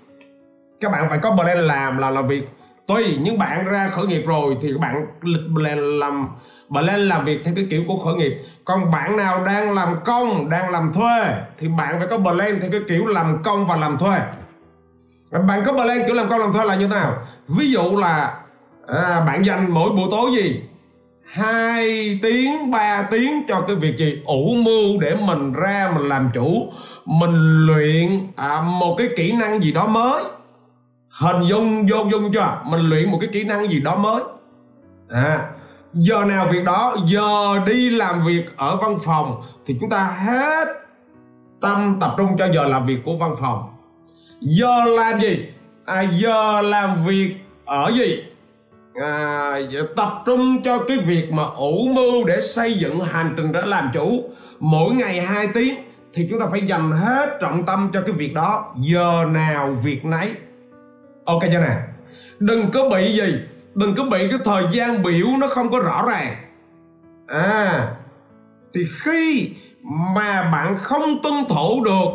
Các 0.80 0.92
bạn 0.92 1.06
phải 1.08 1.18
có 1.18 1.36
plan 1.36 1.58
làm 1.58 1.98
là 1.98 2.10
làm 2.10 2.28
việc. 2.28 2.48
Tùy 2.86 3.18
những 3.20 3.38
bạn 3.38 3.64
ra 3.64 3.88
khởi 3.88 4.06
nghiệp 4.06 4.22
rồi 4.26 4.56
thì 4.62 4.72
các 4.72 4.80
bạn 4.80 5.06
plan 5.54 5.98
làm 5.98 6.28
plan 6.70 7.00
làm 7.00 7.24
việc 7.24 7.40
theo 7.44 7.54
cái 7.54 7.66
kiểu 7.70 7.82
của 7.88 7.96
khởi 8.04 8.14
nghiệp. 8.14 8.42
Còn 8.64 8.90
bạn 8.90 9.16
nào 9.16 9.44
đang 9.44 9.74
làm 9.74 9.96
công 10.04 10.48
đang 10.50 10.70
làm 10.70 10.92
thuê 10.92 11.34
thì 11.58 11.68
bạn 11.68 11.98
phải 11.98 12.08
có 12.10 12.18
plan 12.18 12.60
theo 12.60 12.70
cái 12.70 12.80
kiểu 12.88 13.06
làm 13.06 13.42
công 13.42 13.66
và 13.66 13.76
làm 13.76 13.98
thuê. 13.98 14.18
Bạn 15.48 15.62
có 15.66 15.72
plan 15.72 16.02
kiểu 16.06 16.14
làm 16.14 16.28
công 16.28 16.40
làm 16.40 16.52
thuê 16.52 16.64
là 16.64 16.74
như 16.74 16.88
thế 16.88 16.94
nào? 16.94 17.16
Ví 17.48 17.70
dụ 17.70 17.96
là 17.96 18.40
à, 18.86 19.24
bạn 19.26 19.44
dành 19.44 19.70
mỗi 19.70 19.90
buổi 19.90 20.08
tối 20.10 20.30
gì? 20.36 20.60
2 21.32 22.18
tiếng 22.22 22.70
3 22.70 23.02
tiếng 23.02 23.42
cho 23.48 23.60
cái 23.60 23.76
việc 23.76 23.98
gì? 23.98 24.22
Ủ 24.24 24.54
mưu 24.54 25.00
để 25.00 25.14
mình 25.14 25.52
ra 25.52 25.92
mình 25.94 26.08
làm 26.08 26.30
chủ. 26.34 26.72
Mình 27.04 27.66
luyện 27.66 28.26
à, 28.36 28.60
một 28.60 28.94
cái 28.98 29.08
kỹ 29.16 29.32
năng 29.32 29.62
gì 29.62 29.72
đó 29.72 29.86
mới. 29.86 30.22
Hình 31.10 31.42
dung 31.48 31.86
vô 31.90 31.96
dung 32.10 32.32
chưa? 32.32 32.60
Mình 32.64 32.80
luyện 32.80 33.10
một 33.10 33.18
cái 33.20 33.30
kỹ 33.32 33.44
năng 33.44 33.70
gì 33.70 33.80
đó 33.80 33.96
mới. 33.96 34.22
À 35.08 35.50
giờ 35.92 36.24
nào 36.24 36.48
việc 36.52 36.64
đó 36.64 36.96
giờ 37.06 37.58
đi 37.66 37.90
làm 37.90 38.26
việc 38.26 38.44
ở 38.56 38.76
văn 38.76 38.98
phòng 39.04 39.42
thì 39.66 39.76
chúng 39.80 39.90
ta 39.90 40.04
hết 40.04 40.68
tâm 41.60 41.96
tập 42.00 42.14
trung 42.16 42.36
cho 42.38 42.48
giờ 42.54 42.66
làm 42.66 42.86
việc 42.86 42.98
của 43.04 43.16
văn 43.16 43.34
phòng. 43.40 43.74
Giờ 44.40 44.84
làm 44.84 45.20
gì? 45.20 45.46
À, 45.84 46.02
giờ 46.02 46.62
làm 46.62 47.04
việc 47.04 47.34
ở 47.64 47.92
gì? 47.94 48.22
À, 49.02 49.58
tập 49.96 50.22
trung 50.26 50.62
cho 50.62 50.78
cái 50.78 50.96
việc 50.96 51.32
mà 51.32 51.42
ủ 51.56 51.88
mưu 51.94 52.24
để 52.26 52.40
xây 52.40 52.74
dựng 52.74 53.00
hành 53.00 53.34
trình 53.36 53.52
để 53.52 53.60
làm 53.64 53.90
chủ. 53.94 54.30
Mỗi 54.60 54.94
ngày 54.94 55.20
2 55.20 55.48
tiếng 55.54 55.74
thì 56.12 56.26
chúng 56.30 56.40
ta 56.40 56.46
phải 56.50 56.66
dành 56.66 56.90
hết 56.90 57.38
trọng 57.40 57.66
tâm 57.66 57.90
cho 57.92 58.02
cái 58.02 58.12
việc 58.12 58.34
đó. 58.34 58.74
Giờ 58.80 59.24
nào 59.32 59.72
việc 59.82 60.04
nấy. 60.04 60.32
Ok 61.24 61.42
chưa 61.52 61.60
nè? 61.60 61.76
Đừng 62.38 62.70
có 62.70 62.88
bị 62.88 63.12
gì 63.12 63.34
đừng 63.74 63.94
có 63.94 64.04
bị 64.04 64.28
cái 64.28 64.38
thời 64.44 64.64
gian 64.72 65.02
biểu 65.02 65.26
nó 65.38 65.46
không 65.48 65.70
có 65.70 65.78
rõ 65.78 66.04
ràng. 66.08 66.36
À 67.28 67.88
thì 68.74 68.80
khi 69.04 69.50
mà 69.82 70.50
bạn 70.52 70.78
không 70.82 71.22
tuân 71.22 71.34
thủ 71.48 71.84
được, 71.84 72.08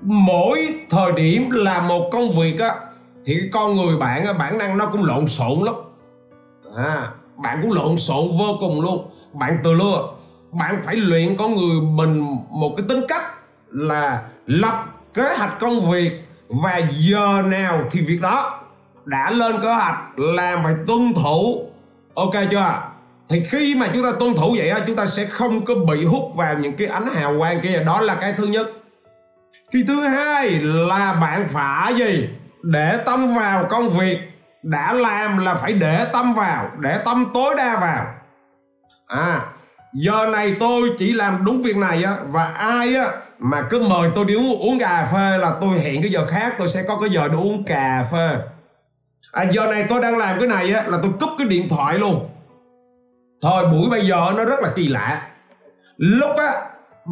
mỗi 0.00 0.74
thời 0.90 1.12
điểm 1.12 1.50
là 1.50 1.80
một 1.80 2.10
công 2.12 2.30
việc 2.30 2.60
á, 2.60 2.74
thì 3.24 3.40
con 3.52 3.74
người 3.74 3.96
bạn 3.96 4.26
á, 4.26 4.32
bản 4.32 4.58
năng 4.58 4.78
nó 4.78 4.86
cũng 4.86 5.04
lộn 5.04 5.28
xộn 5.28 5.58
lắm. 5.64 5.74
À 6.76 7.08
bạn 7.36 7.58
cũng 7.62 7.72
lộn 7.72 7.96
xộn 7.96 8.28
vô 8.38 8.56
cùng 8.60 8.80
luôn. 8.80 9.10
Bạn 9.32 9.58
từ 9.64 9.74
lưa 9.74 10.08
bạn 10.52 10.80
phải 10.84 10.96
luyện 10.96 11.36
con 11.36 11.54
người 11.54 11.80
mình 11.80 12.36
một 12.50 12.74
cái 12.76 12.86
tính 12.88 13.00
cách 13.08 13.22
là 13.70 14.22
lập 14.46 14.84
kế 15.14 15.36
hoạch 15.36 15.60
công 15.60 15.90
việc 15.90 16.12
và 16.48 16.80
giờ 16.98 17.42
nào 17.46 17.82
thì 17.90 18.00
việc 18.00 18.20
đó 18.20 18.60
đã 19.08 19.30
lên 19.30 19.62
kế 19.62 19.68
hoạch 19.68 19.96
làm 20.16 20.64
phải 20.64 20.74
tuân 20.86 21.14
thủ. 21.14 21.70
Ok 22.14 22.34
chưa? 22.50 22.82
Thì 23.28 23.42
khi 23.50 23.74
mà 23.74 23.88
chúng 23.94 24.02
ta 24.02 24.08
tuân 24.18 24.34
thủ 24.34 24.56
vậy 24.58 24.72
chúng 24.86 24.96
ta 24.96 25.06
sẽ 25.06 25.24
không 25.24 25.64
có 25.64 25.74
bị 25.74 26.04
hút 26.04 26.22
vào 26.36 26.58
những 26.58 26.76
cái 26.76 26.86
ánh 26.86 27.14
hào 27.14 27.34
quang 27.38 27.60
kia. 27.60 27.82
Đó 27.86 28.00
là 28.00 28.14
cái 28.14 28.34
thứ 28.36 28.46
nhất. 28.46 28.66
Cái 29.72 29.82
thứ 29.86 30.00
hai 30.00 30.50
là 30.60 31.12
bạn 31.12 31.48
phải 31.48 31.94
gì? 31.94 32.28
Để 32.62 32.98
tâm 33.06 33.34
vào 33.34 33.66
công 33.70 33.90
việc. 33.90 34.18
Đã 34.62 34.92
làm 34.92 35.38
là 35.38 35.54
phải 35.54 35.72
để 35.72 36.06
tâm 36.12 36.34
vào 36.34 36.70
để 36.78 36.98
tâm 37.04 37.26
tối 37.34 37.54
đa 37.56 37.76
vào. 37.80 38.06
À 39.06 39.40
giờ 39.94 40.26
này 40.32 40.56
tôi 40.60 40.90
chỉ 40.98 41.12
làm 41.12 41.44
đúng 41.44 41.62
việc 41.62 41.76
này 41.76 42.04
á 42.04 42.16
và 42.26 42.44
ai 42.44 42.94
á 42.94 43.06
mà 43.38 43.62
cứ 43.70 43.80
mời 43.88 44.10
tôi 44.14 44.24
đi 44.24 44.34
uống, 44.34 44.60
uống 44.60 44.78
cà 44.78 45.08
phê 45.12 45.38
là 45.38 45.52
tôi 45.60 45.78
hẹn 45.78 46.02
cái 46.02 46.10
giờ 46.10 46.26
khác 46.26 46.54
tôi 46.58 46.68
sẽ 46.68 46.82
có 46.88 46.98
cái 47.00 47.10
giờ 47.10 47.28
để 47.28 47.36
uống 47.36 47.64
cà 47.64 48.04
phê 48.12 48.36
à 49.32 49.42
giờ 49.42 49.66
này 49.66 49.86
tôi 49.88 50.00
đang 50.00 50.18
làm 50.18 50.38
cái 50.38 50.48
này 50.48 50.72
á, 50.72 50.84
là 50.86 50.98
tôi 51.02 51.12
cúp 51.20 51.30
cái 51.38 51.46
điện 51.46 51.68
thoại 51.68 51.98
luôn. 51.98 52.28
Thời 53.42 53.64
buổi 53.66 53.90
bây 53.90 54.06
giờ 54.06 54.32
nó 54.36 54.44
rất 54.44 54.60
là 54.60 54.72
kỳ 54.76 54.88
lạ. 54.88 55.28
Lúc 55.96 56.36
á, 56.36 56.52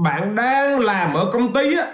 bạn 0.05 0.35
đang 0.35 0.79
làm 0.79 1.15
ở 1.15 1.31
công 1.33 1.53
ty 1.53 1.77
á, 1.77 1.87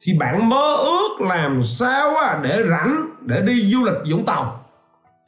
thì 0.00 0.12
bạn 0.18 0.48
mơ 0.48 0.74
ước 0.76 1.20
làm 1.20 1.62
sao 1.62 2.16
á 2.16 2.38
để 2.42 2.62
rảnh, 2.70 3.06
để 3.20 3.40
đi 3.40 3.70
du 3.72 3.84
lịch 3.84 4.12
vũng 4.12 4.26
tàu. 4.26 4.60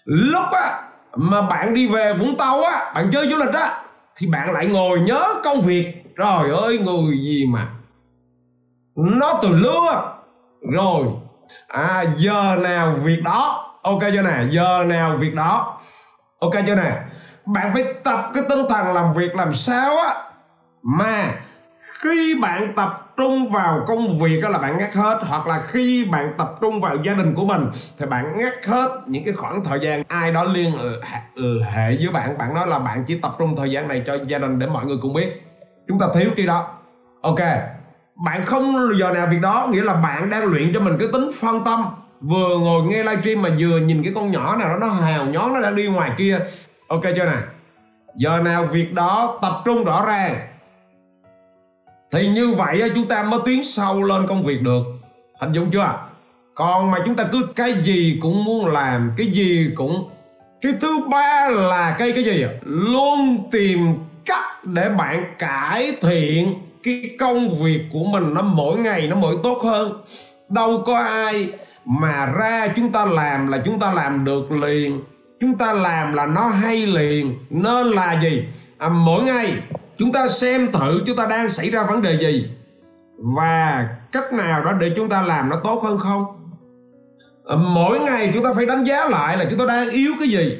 Lúc 0.04 0.45
á, 0.52 0.83
mà 1.16 1.43
bạn 1.43 1.75
đi 1.75 1.88
về 1.88 2.14
vũng 2.14 2.37
tàu 2.37 2.62
á, 2.62 2.93
bạn 2.95 3.11
chơi 3.12 3.28
du 3.28 3.37
lịch 3.37 3.54
á, 3.54 3.83
thì 4.16 4.26
bạn 4.26 4.52
lại 4.52 4.66
ngồi 4.66 5.00
nhớ 5.00 5.25
công 5.45 5.61
việc. 5.61 6.04
Trời 6.19 6.50
ơi, 6.50 6.78
người 6.78 7.19
gì 7.19 7.47
mà. 7.52 7.69
Nó 8.97 9.38
từ 9.43 9.49
lưa. 9.49 10.14
Rồi 10.73 11.04
à 11.69 12.04
giờ 12.16 12.57
nào 12.62 12.95
việc 13.04 13.23
đó? 13.25 13.74
Ok 13.85 14.00
chưa 14.12 14.23
nè? 14.23 14.45
Giờ 14.49 14.85
nào 14.87 15.17
việc 15.17 15.35
đó. 15.35 15.81
Ok 16.41 16.53
chưa 16.67 16.75
nè? 16.75 17.00
Bạn 17.47 17.71
phải 17.73 17.85
tập 18.05 18.31
cái 18.35 18.43
tinh 18.49 18.67
thần 18.69 18.87
làm 18.87 19.14
việc 19.14 19.35
làm 19.37 19.55
sao 19.55 19.97
á. 19.97 20.14
Mà 20.83 21.35
khi 22.00 22.38
bạn 22.41 22.73
tập 22.76 23.12
trung 23.17 23.49
vào 23.49 23.85
công 23.87 24.19
việc 24.19 24.41
đó 24.43 24.49
là 24.49 24.59
bạn 24.59 24.79
ngắt 24.79 24.95
hết, 24.95 25.19
hoặc 25.29 25.47
là 25.47 25.62
khi 25.69 26.05
bạn 26.05 26.35
tập 26.38 26.49
trung 26.61 26.81
vào 26.81 26.97
gia 26.97 27.14
đình 27.14 27.35
của 27.35 27.45
mình 27.45 27.67
thì 27.99 28.07
bạn 28.07 28.38
ngắt 28.38 28.53
hết 28.67 28.88
những 29.07 29.25
cái 29.25 29.35
khoảng 29.35 29.64
thời 29.64 29.81
gian 29.81 30.03
ai 30.09 30.33
đó 30.33 30.45
liên 30.45 30.73
hệ 31.73 31.97
với 31.97 32.09
bạn. 32.12 32.38
Bạn 32.38 32.55
nói 32.55 32.67
là 32.67 32.79
bạn 32.79 33.05
chỉ 33.07 33.19
tập 33.19 33.33
trung 33.38 33.57
thời 33.57 33.71
gian 33.71 33.88
này 33.88 34.03
cho 34.07 34.19
gia 34.26 34.38
đình 34.38 34.59
để 34.59 34.67
mọi 34.67 34.85
người 34.85 34.97
cùng 35.03 35.14
biết. 35.14 35.43
Chúng 35.88 35.99
ta 35.99 36.07
thiếu 36.14 36.31
cái 36.37 36.47
đó. 36.47 36.69
Ok. 37.23 37.41
Bạn 38.25 38.47
không, 38.47 38.88
giờ 39.00 39.11
nào 39.11 39.26
việc 39.31 39.41
đó 39.43 39.67
nghĩa 39.71 39.83
là 39.83 39.95
bạn 39.95 40.31
đang 40.31 40.45
luyện 40.45 40.73
cho 40.75 40.81
mình 40.81 40.97
cái 40.99 41.09
tính 41.12 41.31
phân 41.41 41.64
tâm 41.64 41.85
vừa 42.21 42.59
ngồi 42.59 42.83
nghe 42.83 43.02
livestream 43.02 43.42
mà 43.42 43.50
vừa 43.59 43.78
nhìn 43.78 44.02
cái 44.02 44.12
con 44.14 44.30
nhỏ 44.30 44.56
nào 44.56 44.68
đó, 44.68 44.76
nó 44.76 44.87
hào 44.87 45.26
nhón 45.26 45.54
nó 45.54 45.61
đã 45.61 45.71
đi 45.71 45.87
ngoài 45.87 46.11
kia. 46.18 46.38
Ok 46.88 47.02
chưa 47.02 47.25
nè 47.25 47.37
giờ 48.16 48.40
nào 48.40 48.66
việc 48.66 48.92
đó 48.92 49.38
tập 49.42 49.62
trung 49.64 49.85
rõ 49.85 50.04
ràng. 50.06 50.49
Thì 52.12 52.28
như 52.28 52.54
vậy 52.54 52.90
chúng 52.94 53.09
ta 53.09 53.23
mới 53.23 53.40
tiến 53.44 53.64
sâu 53.64 54.02
lên 54.02 54.26
công 54.26 54.42
việc 54.42 54.62
được. 54.62 54.83
Hình 55.40 55.52
dung 55.52 55.71
chưa? 55.71 55.94
Còn 56.54 56.90
mà 56.90 56.99
chúng 57.06 57.14
ta 57.14 57.25
cứ 57.33 57.49
cái 57.56 57.75
gì 57.83 58.18
cũng 58.23 58.44
muốn 58.44 58.66
làm, 58.66 59.12
cái 59.16 59.26
gì 59.26 59.71
cũng 59.75 60.11
cái 60.61 60.73
thứ 60.80 61.00
ba 61.11 61.49
là 61.49 61.97
cái 61.99 62.12
cái 62.12 62.25
gì 62.25 62.44
luôn 62.64 63.49
tìm 63.50 63.94
cách 64.25 64.64
để 64.64 64.88
bạn 64.99 65.25
cải 65.38 65.97
thiện 66.02 66.54
cái 66.83 67.11
công 67.18 67.49
việc 67.49 67.80
của 67.92 68.04
mình, 68.04 68.35
nó 68.35 68.42
mỗi 68.42 68.78
ngày 68.78 69.06
nó 69.06 69.16
mỗi 69.16 69.37
tốt 69.42 69.61
hơn. 69.64 70.04
Đâu 70.49 70.83
có 70.87 70.99
ai 70.99 71.52
mà 71.85 72.26
ra 72.26 72.69
chúng 72.76 72.93
ta 72.93 73.05
làm 73.05 73.47
là 73.47 73.62
chúng 73.64 73.81
ta 73.81 73.93
làm 73.93 74.25
được 74.25 74.53
liền. 74.53 75.03
Chúng 75.41 75.59
ta 75.59 75.73
làm 75.73 76.12
là 76.12 76.26
nó 76.26 76.49
hay 76.49 76.87
liền. 76.87 77.38
Nên 77.50 77.87
là 77.87 78.21
gì? 78.23 78.45
À, 78.79 78.88
mỗi 78.88 79.23
ngày 79.23 79.62
chúng 79.99 80.12
ta 80.12 80.29
xem 80.29 80.73
thử 80.73 81.03
chúng 81.07 81.17
ta 81.17 81.26
đang 81.26 81.49
xảy 81.49 81.71
ra 81.71 81.83
vấn 81.83 82.03
đề 82.03 82.19
gì. 82.19 82.50
Và 83.19 83.88
cách 84.12 84.33
nào 84.33 84.64
đó 84.64 84.73
để 84.81 84.93
chúng 84.97 85.09
ta 85.09 85.23
làm 85.23 85.49
nó 85.49 85.57
tốt 85.57 85.83
hơn 85.85 85.99
không? 85.99 86.25
À, 87.47 87.57
mỗi 87.75 88.00
ngày 88.00 88.31
chúng 88.35 88.45
ta 88.45 88.53
phải 88.53 88.67
đánh 88.67 88.85
giá 88.85 89.09
lại 89.09 89.37
là 89.37 89.45
chúng 89.50 89.59
ta 89.59 89.64
đang 89.69 89.91
yếu 89.91 90.12
cái 90.19 90.29
gì. 90.29 90.59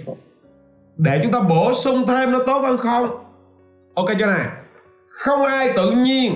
Để 0.97 1.21
chúng 1.23 1.33
ta 1.33 1.41
bổ 1.41 1.75
sung 1.75 2.07
thêm 2.07 2.33
nó 2.33 2.39
tốt 2.47 2.59
hơn 2.59 2.79
không? 2.79 3.25
Ok 3.95 4.09
cho 4.21 4.27
này 4.27 4.47
không 5.09 5.45
ai 5.45 5.73
tự 5.77 5.91
nhiên 5.91 6.35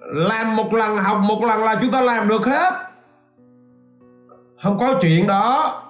làm 0.00 0.56
một 0.56 0.74
lần 0.74 0.98
học 0.98 1.18
một 1.20 1.44
lần 1.44 1.62
là 1.62 1.78
chúng 1.80 1.90
ta 1.90 2.00
làm 2.00 2.28
được 2.28 2.46
hết 2.46 2.87
không 4.62 4.78
có 4.78 4.94
chuyện 5.00 5.26
đó. 5.26 5.82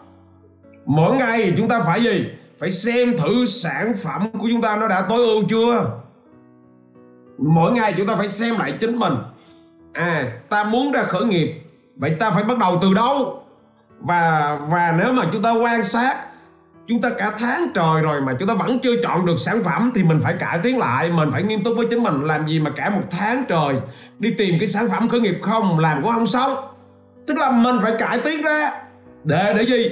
Mỗi 0.86 1.16
ngày 1.16 1.54
chúng 1.56 1.68
ta 1.68 1.80
phải 1.86 2.02
gì? 2.02 2.30
Phải 2.60 2.72
xem 2.72 3.16
thử 3.16 3.46
sản 3.46 3.92
phẩm 4.02 4.22
của 4.38 4.48
chúng 4.52 4.62
ta 4.62 4.76
nó 4.76 4.88
đã 4.88 5.02
tối 5.08 5.18
ưu 5.18 5.42
chưa? 5.48 5.90
Mỗi 7.38 7.72
ngày 7.72 7.94
chúng 7.96 8.06
ta 8.06 8.16
phải 8.16 8.28
xem 8.28 8.58
lại 8.58 8.74
chính 8.80 8.98
mình. 8.98 9.14
À 9.92 10.32
ta 10.48 10.64
muốn 10.64 10.92
ra 10.92 11.02
khởi 11.02 11.24
nghiệp, 11.24 11.54
vậy 11.96 12.16
ta 12.20 12.30
phải 12.30 12.44
bắt 12.44 12.58
đầu 12.58 12.78
từ 12.82 12.94
đâu? 12.94 13.42
Và 14.00 14.58
và 14.68 14.94
nếu 14.98 15.12
mà 15.12 15.24
chúng 15.32 15.42
ta 15.42 15.52
quan 15.52 15.84
sát, 15.84 16.16
chúng 16.86 17.00
ta 17.00 17.10
cả 17.18 17.32
tháng 17.38 17.68
trời 17.74 18.02
rồi 18.02 18.20
mà 18.20 18.32
chúng 18.38 18.48
ta 18.48 18.54
vẫn 18.54 18.78
chưa 18.78 19.02
chọn 19.02 19.26
được 19.26 19.36
sản 19.38 19.64
phẩm 19.64 19.92
thì 19.94 20.02
mình 20.02 20.20
phải 20.22 20.34
cải 20.38 20.58
tiến 20.62 20.78
lại, 20.78 21.10
mình 21.10 21.32
phải 21.32 21.42
nghiêm 21.42 21.64
túc 21.64 21.76
với 21.76 21.86
chính 21.90 22.02
mình. 22.02 22.24
Làm 22.24 22.46
gì 22.46 22.60
mà 22.60 22.70
cả 22.76 22.90
một 22.90 23.02
tháng 23.10 23.44
trời 23.48 23.74
đi 24.18 24.34
tìm 24.38 24.54
cái 24.58 24.68
sản 24.68 24.88
phẩm 24.88 25.08
khởi 25.08 25.20
nghiệp 25.20 25.38
không, 25.42 25.78
làm 25.78 26.02
cũng 26.02 26.12
không 26.12 26.26
xong 26.26 26.56
tức 27.28 27.38
là 27.38 27.50
mình 27.50 27.76
phải 27.82 27.92
cải 27.98 28.18
tiến 28.24 28.42
ra. 28.42 28.70
Để 29.24 29.54
để 29.56 29.62
gì? 29.62 29.90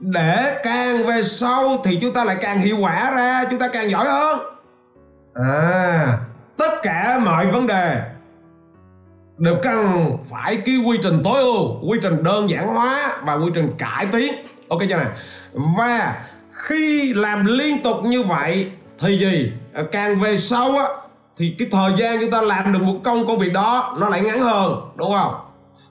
Để 0.00 0.60
càng 0.62 1.06
về 1.06 1.22
sau 1.22 1.80
thì 1.84 1.98
chúng 2.02 2.12
ta 2.14 2.24
lại 2.24 2.36
càng 2.40 2.58
hiệu 2.58 2.76
quả 2.80 3.10
ra, 3.10 3.44
chúng 3.50 3.58
ta 3.58 3.68
càng 3.68 3.90
giỏi 3.90 4.06
hơn. 4.08 4.38
À 5.34 6.18
tất 6.56 6.82
cả 6.82 7.20
mọi 7.24 7.46
vấn 7.46 7.66
đề 7.66 8.00
đều 9.38 9.56
cần 9.62 10.10
phải 10.30 10.56
cái 10.56 10.76
quy 10.86 10.98
trình 11.02 11.20
tối 11.24 11.40
ưu, 11.40 11.90
quy 11.90 11.98
trình 12.02 12.22
đơn 12.22 12.50
giản 12.50 12.68
hóa 12.68 13.18
và 13.22 13.34
quy 13.34 13.50
trình 13.54 13.74
cải 13.78 14.06
tiến. 14.12 14.34
Ok 14.68 14.80
chưa 14.88 14.96
nào? 14.96 15.10
Và 15.78 16.24
khi 16.52 17.14
làm 17.14 17.44
liên 17.44 17.82
tục 17.82 17.96
như 18.04 18.22
vậy 18.22 18.70
thì 18.98 19.18
gì? 19.18 19.52
À, 19.74 19.82
càng 19.92 20.20
về 20.20 20.38
sau 20.38 20.76
á, 20.76 20.84
thì 21.36 21.56
cái 21.58 21.68
thời 21.70 21.92
gian 21.96 22.20
chúng 22.20 22.30
ta 22.30 22.42
làm 22.42 22.72
được 22.72 22.82
một 22.82 22.98
công 23.04 23.26
công 23.26 23.38
việc 23.38 23.52
đó 23.52 23.96
nó 24.00 24.08
lại 24.08 24.20
ngắn 24.20 24.40
hơn, 24.40 24.90
đúng 24.96 25.12
không? 25.12 25.34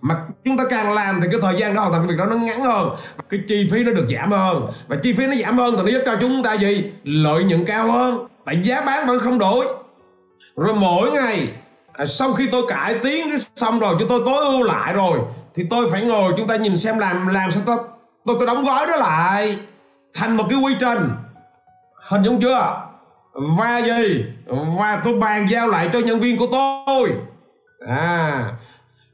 Mà 0.05 0.15
chúng 0.45 0.57
ta 0.57 0.63
càng 0.69 0.93
làm 0.93 1.21
thì 1.21 1.27
cái 1.31 1.41
thời 1.41 1.55
gian 1.59 1.75
đó 1.75 1.81
hoàn 1.81 1.93
thành 1.93 2.01
cái 2.01 2.07
việc 2.07 2.17
đó 2.17 2.25
nó 2.25 2.35
ngắn 2.35 2.63
hơn. 2.65 2.89
Cái 3.29 3.39
chi 3.47 3.69
phí 3.71 3.83
nó 3.83 3.91
được 3.91 4.07
giảm 4.15 4.31
hơn. 4.31 4.71
Và 4.87 4.95
chi 5.03 5.13
phí 5.13 5.27
nó 5.27 5.35
giảm 5.35 5.57
hơn 5.57 5.75
thì 5.77 5.83
nó 5.83 5.89
giúp 5.89 6.03
cho 6.05 6.15
chúng 6.21 6.43
ta 6.43 6.53
gì? 6.53 6.91
Lợi 7.03 7.43
nhuận 7.43 7.65
cao 7.65 7.91
hơn. 7.91 8.27
Tại 8.45 8.59
giá 8.63 8.81
bán 8.81 9.07
vẫn 9.07 9.19
không 9.19 9.39
đổi. 9.39 9.65
Rồi 10.55 10.73
mỗi 10.73 11.11
ngày 11.11 11.47
à, 11.93 12.05
sau 12.05 12.33
khi 12.33 12.47
tôi 12.51 12.63
cải 12.67 12.99
tiến 13.03 13.37
xong 13.55 13.79
rồi 13.79 13.95
cho 13.99 14.05
tôi 14.09 14.21
tối 14.25 14.45
ưu 14.45 14.63
lại 14.63 14.93
rồi 14.93 15.19
thì 15.55 15.63
tôi 15.69 15.89
phải 15.91 16.01
ngồi 16.01 16.33
chúng 16.37 16.47
ta 16.47 16.55
nhìn 16.55 16.77
xem 16.77 16.99
làm 16.99 17.27
làm 17.27 17.51
sao 17.51 17.63
tôi 17.65 17.77
tôi 18.25 18.35
tôi 18.39 18.47
đóng 18.47 18.63
gói 18.63 18.87
nó 18.87 18.95
lại 18.95 19.59
thành 20.13 20.37
một 20.37 20.45
cái 20.49 20.59
quy 20.59 20.75
trình. 20.79 21.09
Hình 21.95 22.23
dung 22.23 22.41
chưa? 22.41 22.81
Và 23.57 23.77
gì? 23.77 24.25
Và 24.79 25.01
tôi 25.03 25.13
bàn 25.19 25.47
giao 25.49 25.67
lại 25.67 25.89
cho 25.93 25.99
nhân 25.99 26.19
viên 26.19 26.37
của 26.37 26.47
tôi. 26.51 27.11
À 27.87 28.51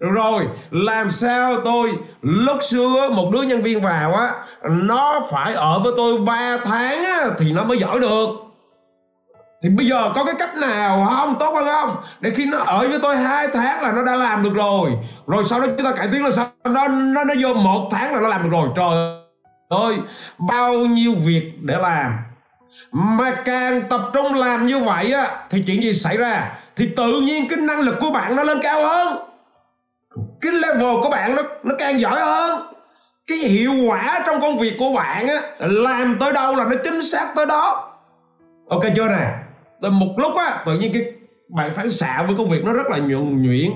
rồi 0.01 0.47
làm 0.71 1.11
sao 1.11 1.61
tôi 1.61 1.91
lúc 2.21 2.57
xưa 2.63 3.09
một 3.09 3.29
đứa 3.33 3.41
nhân 3.41 3.61
viên 3.61 3.81
vào 3.81 4.13
á 4.13 4.31
nó 4.69 5.21
phải 5.31 5.53
ở 5.53 5.79
với 5.79 5.93
tôi 5.97 6.17
3 6.17 6.57
tháng 6.63 7.03
á, 7.03 7.25
thì 7.37 7.51
nó 7.51 7.63
mới 7.63 7.77
giỏi 7.77 7.99
được. 7.99 8.29
Thì 9.63 9.69
bây 9.69 9.85
giờ 9.85 10.11
có 10.15 10.23
cái 10.23 10.35
cách 10.39 10.57
nào 10.57 11.07
không? 11.09 11.35
Tốt 11.39 11.53
hơn 11.55 11.65
không? 11.65 11.95
Để 12.19 12.31
khi 12.35 12.45
nó 12.45 12.57
ở 12.57 12.87
với 12.87 12.99
tôi 12.99 13.17
hai 13.17 13.47
tháng 13.47 13.81
là 13.81 13.91
nó 13.91 14.03
đã 14.03 14.15
làm 14.15 14.43
được 14.43 14.53
rồi. 14.53 14.91
Rồi 15.27 15.43
sau 15.45 15.59
đó 15.59 15.65
chúng 15.77 15.85
ta 15.85 15.91
cải 15.91 16.09
tiến 16.11 16.23
là 16.23 16.31
sao? 16.31 16.47
Nó 16.63 16.87
nó 16.87 17.23
nó 17.23 17.33
vô 17.41 17.53
một 17.53 17.89
tháng 17.91 18.13
là 18.13 18.19
nó 18.19 18.27
làm 18.27 18.43
được 18.43 18.49
rồi. 18.51 18.69
Trời 18.75 18.89
ơi 19.69 19.95
bao 20.49 20.73
nhiêu 20.73 21.13
việc 21.25 21.51
để 21.61 21.77
làm. 21.81 22.17
Mà 22.91 23.35
càng 23.45 23.81
tập 23.89 24.01
trung 24.13 24.33
làm 24.33 24.65
như 24.65 24.79
vậy 24.79 25.13
á 25.13 25.27
thì 25.49 25.63
chuyện 25.67 25.81
gì 25.81 25.93
xảy 25.93 26.17
ra? 26.17 26.51
Thì 26.75 26.89
tự 26.97 27.21
nhiên 27.21 27.47
cái 27.49 27.59
năng 27.59 27.79
lực 27.79 27.95
của 27.99 28.11
bạn 28.13 28.35
nó 28.35 28.43
lên 28.43 28.59
cao 28.61 28.87
hơn 28.87 29.30
cái 30.41 30.51
level 30.51 30.95
của 31.03 31.09
bạn 31.11 31.35
nó 31.35 31.43
nó 31.63 31.75
càng 31.79 31.99
giỏi 31.99 32.19
hơn. 32.19 32.67
Cái 33.27 33.37
hiệu 33.37 33.71
quả 33.87 34.23
trong 34.25 34.41
công 34.41 34.57
việc 34.57 34.73
của 34.79 34.93
bạn 34.95 35.27
á 35.27 35.41
làm 35.59 36.17
tới 36.19 36.33
đâu 36.33 36.55
là 36.55 36.65
nó 36.65 36.75
chính 36.83 37.03
xác 37.03 37.27
tới 37.35 37.45
đó. 37.45 37.93
Ok 38.69 38.81
chưa 38.95 39.07
nè? 39.07 39.33
Rồi 39.81 39.91
một 39.91 40.15
lúc 40.17 40.35
á 40.35 40.63
tự 40.65 40.79
nhiên 40.79 40.93
cái 40.93 41.05
bạn 41.49 41.71
phản 41.73 41.91
xạ 41.91 42.23
với 42.27 42.35
công 42.37 42.49
việc 42.49 42.63
nó 42.65 42.73
rất 42.73 42.87
là 42.89 42.97
nhuận 42.97 43.41
nhuyễn. 43.41 43.71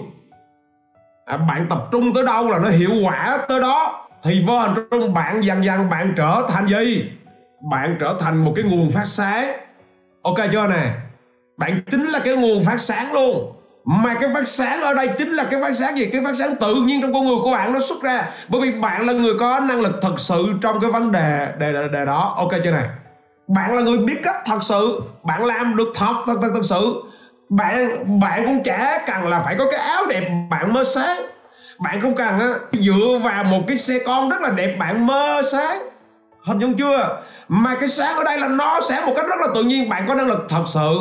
À, 1.26 1.38
bạn 1.38 1.66
tập 1.70 1.80
trung 1.92 2.14
tới 2.14 2.26
đâu 2.26 2.50
là 2.50 2.60
nó 2.60 2.70
hiệu 2.70 2.92
quả 3.04 3.46
tới 3.48 3.62
đó. 3.62 4.08
Thì 4.24 4.44
vô 4.48 4.60
hình 4.60 4.72
trung 4.92 5.14
bạn 5.14 5.42
dần 5.44 5.66
dần 5.66 5.90
bạn 5.90 6.14
trở 6.18 6.46
thành 6.50 6.68
gì? 6.68 7.12
Bạn 7.72 7.98
trở 8.00 8.16
thành 8.20 8.38
một 8.38 8.54
cái 8.56 8.66
nguồn 8.66 8.92
phát 8.92 9.06
sáng. 9.06 9.58
Ok 10.22 10.38
chưa 10.52 10.68
nè? 10.68 10.92
Bạn 11.58 11.82
chính 11.92 12.08
là 12.08 12.20
cái 12.20 12.36
nguồn 12.36 12.64
phát 12.64 12.82
sáng 12.82 13.14
luôn 13.14 13.55
mà 13.86 14.14
cái 14.22 14.30
phát 14.34 14.48
sáng 14.48 14.82
ở 14.82 14.94
đây 14.94 15.10
chính 15.18 15.32
là 15.34 15.44
cái 15.52 15.62
phát 15.62 15.74
sáng 15.76 15.98
gì? 15.98 16.10
Cái 16.12 16.22
phát 16.24 16.36
sáng 16.36 16.56
tự 16.56 16.76
nhiên 16.76 17.02
trong 17.02 17.14
con 17.14 17.26
người 17.26 17.38
của 17.44 17.52
bạn 17.52 17.74
nó 17.74 17.80
xuất 17.80 18.02
ra. 18.02 18.30
Bởi 18.48 18.62
vì 18.62 18.72
bạn 18.72 19.06
là 19.06 19.14
người 19.14 19.34
có 19.40 19.60
năng 19.60 19.82
lực 19.82 20.00
thật 20.02 20.14
sự 20.18 20.46
trong 20.62 20.80
cái 20.80 20.92
vấn 20.92 21.12
đề 21.12 21.48
đề, 21.60 21.74
đề, 21.74 21.88
đề 21.94 22.06
đó. 22.06 22.34
Ok 22.38 22.52
chưa 22.64 22.72
này 22.72 22.88
bạn 23.48 23.76
là 23.76 23.82
người 23.82 23.98
biết 23.98 24.16
cách 24.24 24.36
thật 24.46 24.64
sự. 24.64 25.02
Bạn 25.24 25.46
làm 25.46 25.76
được 25.76 25.88
thật 25.96 26.14
thật 26.26 26.36
thật, 26.42 26.50
thật 26.54 26.62
sự. 26.64 27.04
Bạn 27.50 28.20
bạn 28.20 28.46
cũng 28.46 28.64
chả 28.64 29.04
cần 29.08 29.28
là 29.28 29.40
phải 29.40 29.56
có 29.60 29.66
cái 29.72 29.80
áo 29.80 30.06
đẹp 30.06 30.30
bạn 30.50 30.74
mơ 30.74 30.84
sáng. 30.84 31.18
Bạn 31.80 32.02
không 32.02 32.16
cần 32.16 32.40
á 32.40 32.50
dựa 32.72 33.20
vào 33.24 33.44
một 33.44 33.62
cái 33.68 33.78
xe 33.78 34.00
con 34.06 34.30
rất 34.30 34.42
là 34.42 34.50
đẹp 34.50 34.76
bạn 34.80 35.08
mơ 35.08 35.42
sáng. 35.52 35.78
Hình 36.46 36.60
dung 36.60 36.74
chưa? 36.74 37.22
Mà 37.48 37.76
cái 37.80 37.90
sáng 37.90 38.16
ở 38.16 38.24
đây 38.24 38.38
là 38.38 38.48
nó 38.48 38.80
sáng 38.90 39.06
một 39.06 39.14
cách 39.16 39.26
rất 39.26 39.40
là 39.42 39.48
tự 39.56 39.64
nhiên. 39.64 39.90
Bạn 39.90 40.06
có 40.08 40.16
năng 40.16 40.28
lực 40.28 40.46
thật 40.50 40.64
sự 40.66 41.00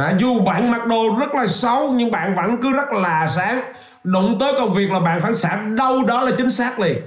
à, 0.00 0.16
dù 0.18 0.40
bạn 0.40 0.70
mặc 0.70 0.86
đồ 0.86 1.02
rất 1.20 1.34
là 1.34 1.46
xấu 1.46 1.92
nhưng 1.92 2.10
bạn 2.10 2.34
vẫn 2.36 2.56
cứ 2.62 2.72
rất 2.72 2.92
là 2.92 3.26
sáng. 3.28 3.60
Đụng 4.04 4.36
tới 4.40 4.52
công 4.58 4.74
việc 4.74 4.90
là 4.90 5.00
bạn 5.00 5.20
phản 5.20 5.36
xạ 5.36 5.56
đâu 5.56 6.02
đó 6.04 6.22
là 6.22 6.30
chính 6.38 6.50
xác 6.50 6.80
liền. 6.80 6.98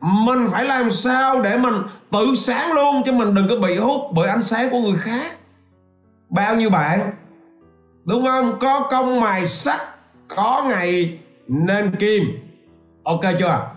Mình 0.00 0.48
phải 0.50 0.64
làm 0.64 0.90
sao 0.90 1.42
để 1.42 1.56
mình 1.56 1.74
tự 2.12 2.26
sáng 2.36 2.72
luôn 2.72 3.02
cho 3.04 3.12
mình 3.12 3.34
đừng 3.34 3.48
có 3.48 3.56
bị 3.56 3.76
hút 3.76 4.00
bởi 4.14 4.28
ánh 4.28 4.42
sáng 4.42 4.70
của 4.70 4.80
người 4.80 4.98
khác. 4.98 5.36
Bao 6.28 6.56
nhiêu 6.56 6.70
bạn? 6.70 7.12
Đúng 8.04 8.26
không? 8.26 8.58
Có 8.60 8.88
công 8.90 9.20
mài 9.20 9.46
sắt 9.46 9.80
có 10.28 10.64
ngày 10.68 11.18
nên 11.48 11.96
kim. 11.96 12.22
Ok 13.04 13.20
chưa? 13.38 13.70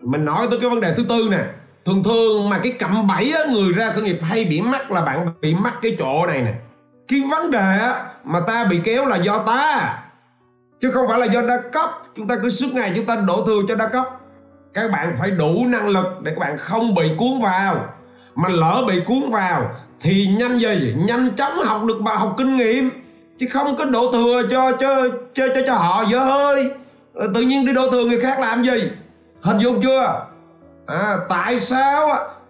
Mình 0.00 0.24
nói 0.24 0.46
tới 0.50 0.58
cái 0.60 0.70
vấn 0.70 0.80
đề 0.80 0.94
thứ 0.96 1.04
tư 1.08 1.28
nè. 1.30 1.44
Thường 1.84 2.02
thường 2.04 2.48
mà 2.48 2.58
cái 2.58 2.72
cặm 2.72 3.06
bẫy 3.06 3.32
á, 3.32 3.44
người 3.52 3.72
ra 3.72 3.92
khởi 3.94 4.02
nghiệp 4.02 4.18
hay 4.22 4.44
bị 4.44 4.60
mắc 4.60 4.90
là 4.90 5.04
bạn 5.04 5.28
bị 5.40 5.54
mắc 5.54 5.74
cái 5.82 5.96
chỗ 5.98 6.26
này 6.26 6.42
nè 6.42 6.54
cái 7.08 7.20
vấn 7.30 7.50
đề 7.50 7.92
mà 8.24 8.40
ta 8.46 8.64
bị 8.64 8.80
kéo 8.84 9.06
là 9.06 9.16
do 9.16 9.38
ta. 9.38 9.98
Chứ 10.80 10.90
không 10.90 11.06
phải 11.08 11.18
là 11.18 11.26
do 11.26 11.42
đa 11.42 11.60
cấp. 11.72 11.90
Chúng 12.16 12.28
ta 12.28 12.36
cứ 12.42 12.50
suốt 12.50 12.74
ngày 12.74 12.92
chúng 12.96 13.06
ta 13.06 13.16
đổ 13.16 13.44
thừa 13.46 13.60
cho 13.68 13.74
đa 13.74 13.88
cấp. 13.88 14.04
Các 14.74 14.90
bạn 14.92 15.16
phải 15.18 15.30
đủ 15.30 15.66
năng 15.66 15.88
lực 15.88 16.06
để 16.22 16.32
các 16.34 16.40
bạn 16.40 16.58
không 16.58 16.94
bị 16.94 17.10
cuốn 17.18 17.40
vào. 17.42 17.76
Mà 18.34 18.48
lỡ 18.48 18.84
bị 18.88 19.00
cuốn 19.06 19.30
vào 19.30 19.70
thì 20.00 20.26
nhanh 20.38 20.58
gì? 20.58 20.94
Nhanh 21.06 21.30
chóng 21.36 21.58
học 21.58 21.84
được 21.84 22.00
bài 22.00 22.16
học 22.16 22.34
kinh 22.38 22.56
nghiệm. 22.56 22.90
Chứ 23.38 23.46
không 23.52 23.76
có 23.76 23.84
đổ 23.84 24.12
thừa 24.12 24.42
cho 24.50 24.72
cho 24.72 25.08
cho 25.34 25.46
cho, 25.54 25.60
cho 25.66 25.74
họ 25.74 26.04
dở 26.08 26.18
hơi. 26.18 26.70
Tự 27.34 27.40
nhiên 27.40 27.66
đi 27.66 27.72
đổ 27.74 27.90
thừa 27.90 28.04
người 28.04 28.20
khác 28.20 28.40
làm 28.40 28.62
gì? 28.62 28.90
Hình 29.40 29.58
dung 29.58 29.82
chưa? 29.82 30.26
À, 30.86 31.16
tại 31.28 31.60
sao 31.60 32.08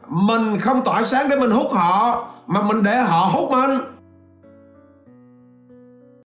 mình 0.08 0.60
không 0.60 0.84
tỏa 0.84 1.02
sáng 1.02 1.28
để 1.28 1.36
mình 1.36 1.50
hút 1.50 1.72
họ 1.72 2.24
mà 2.46 2.62
mình 2.62 2.82
để 2.82 2.96
họ 2.96 3.18
hút 3.32 3.50
mình? 3.50 3.93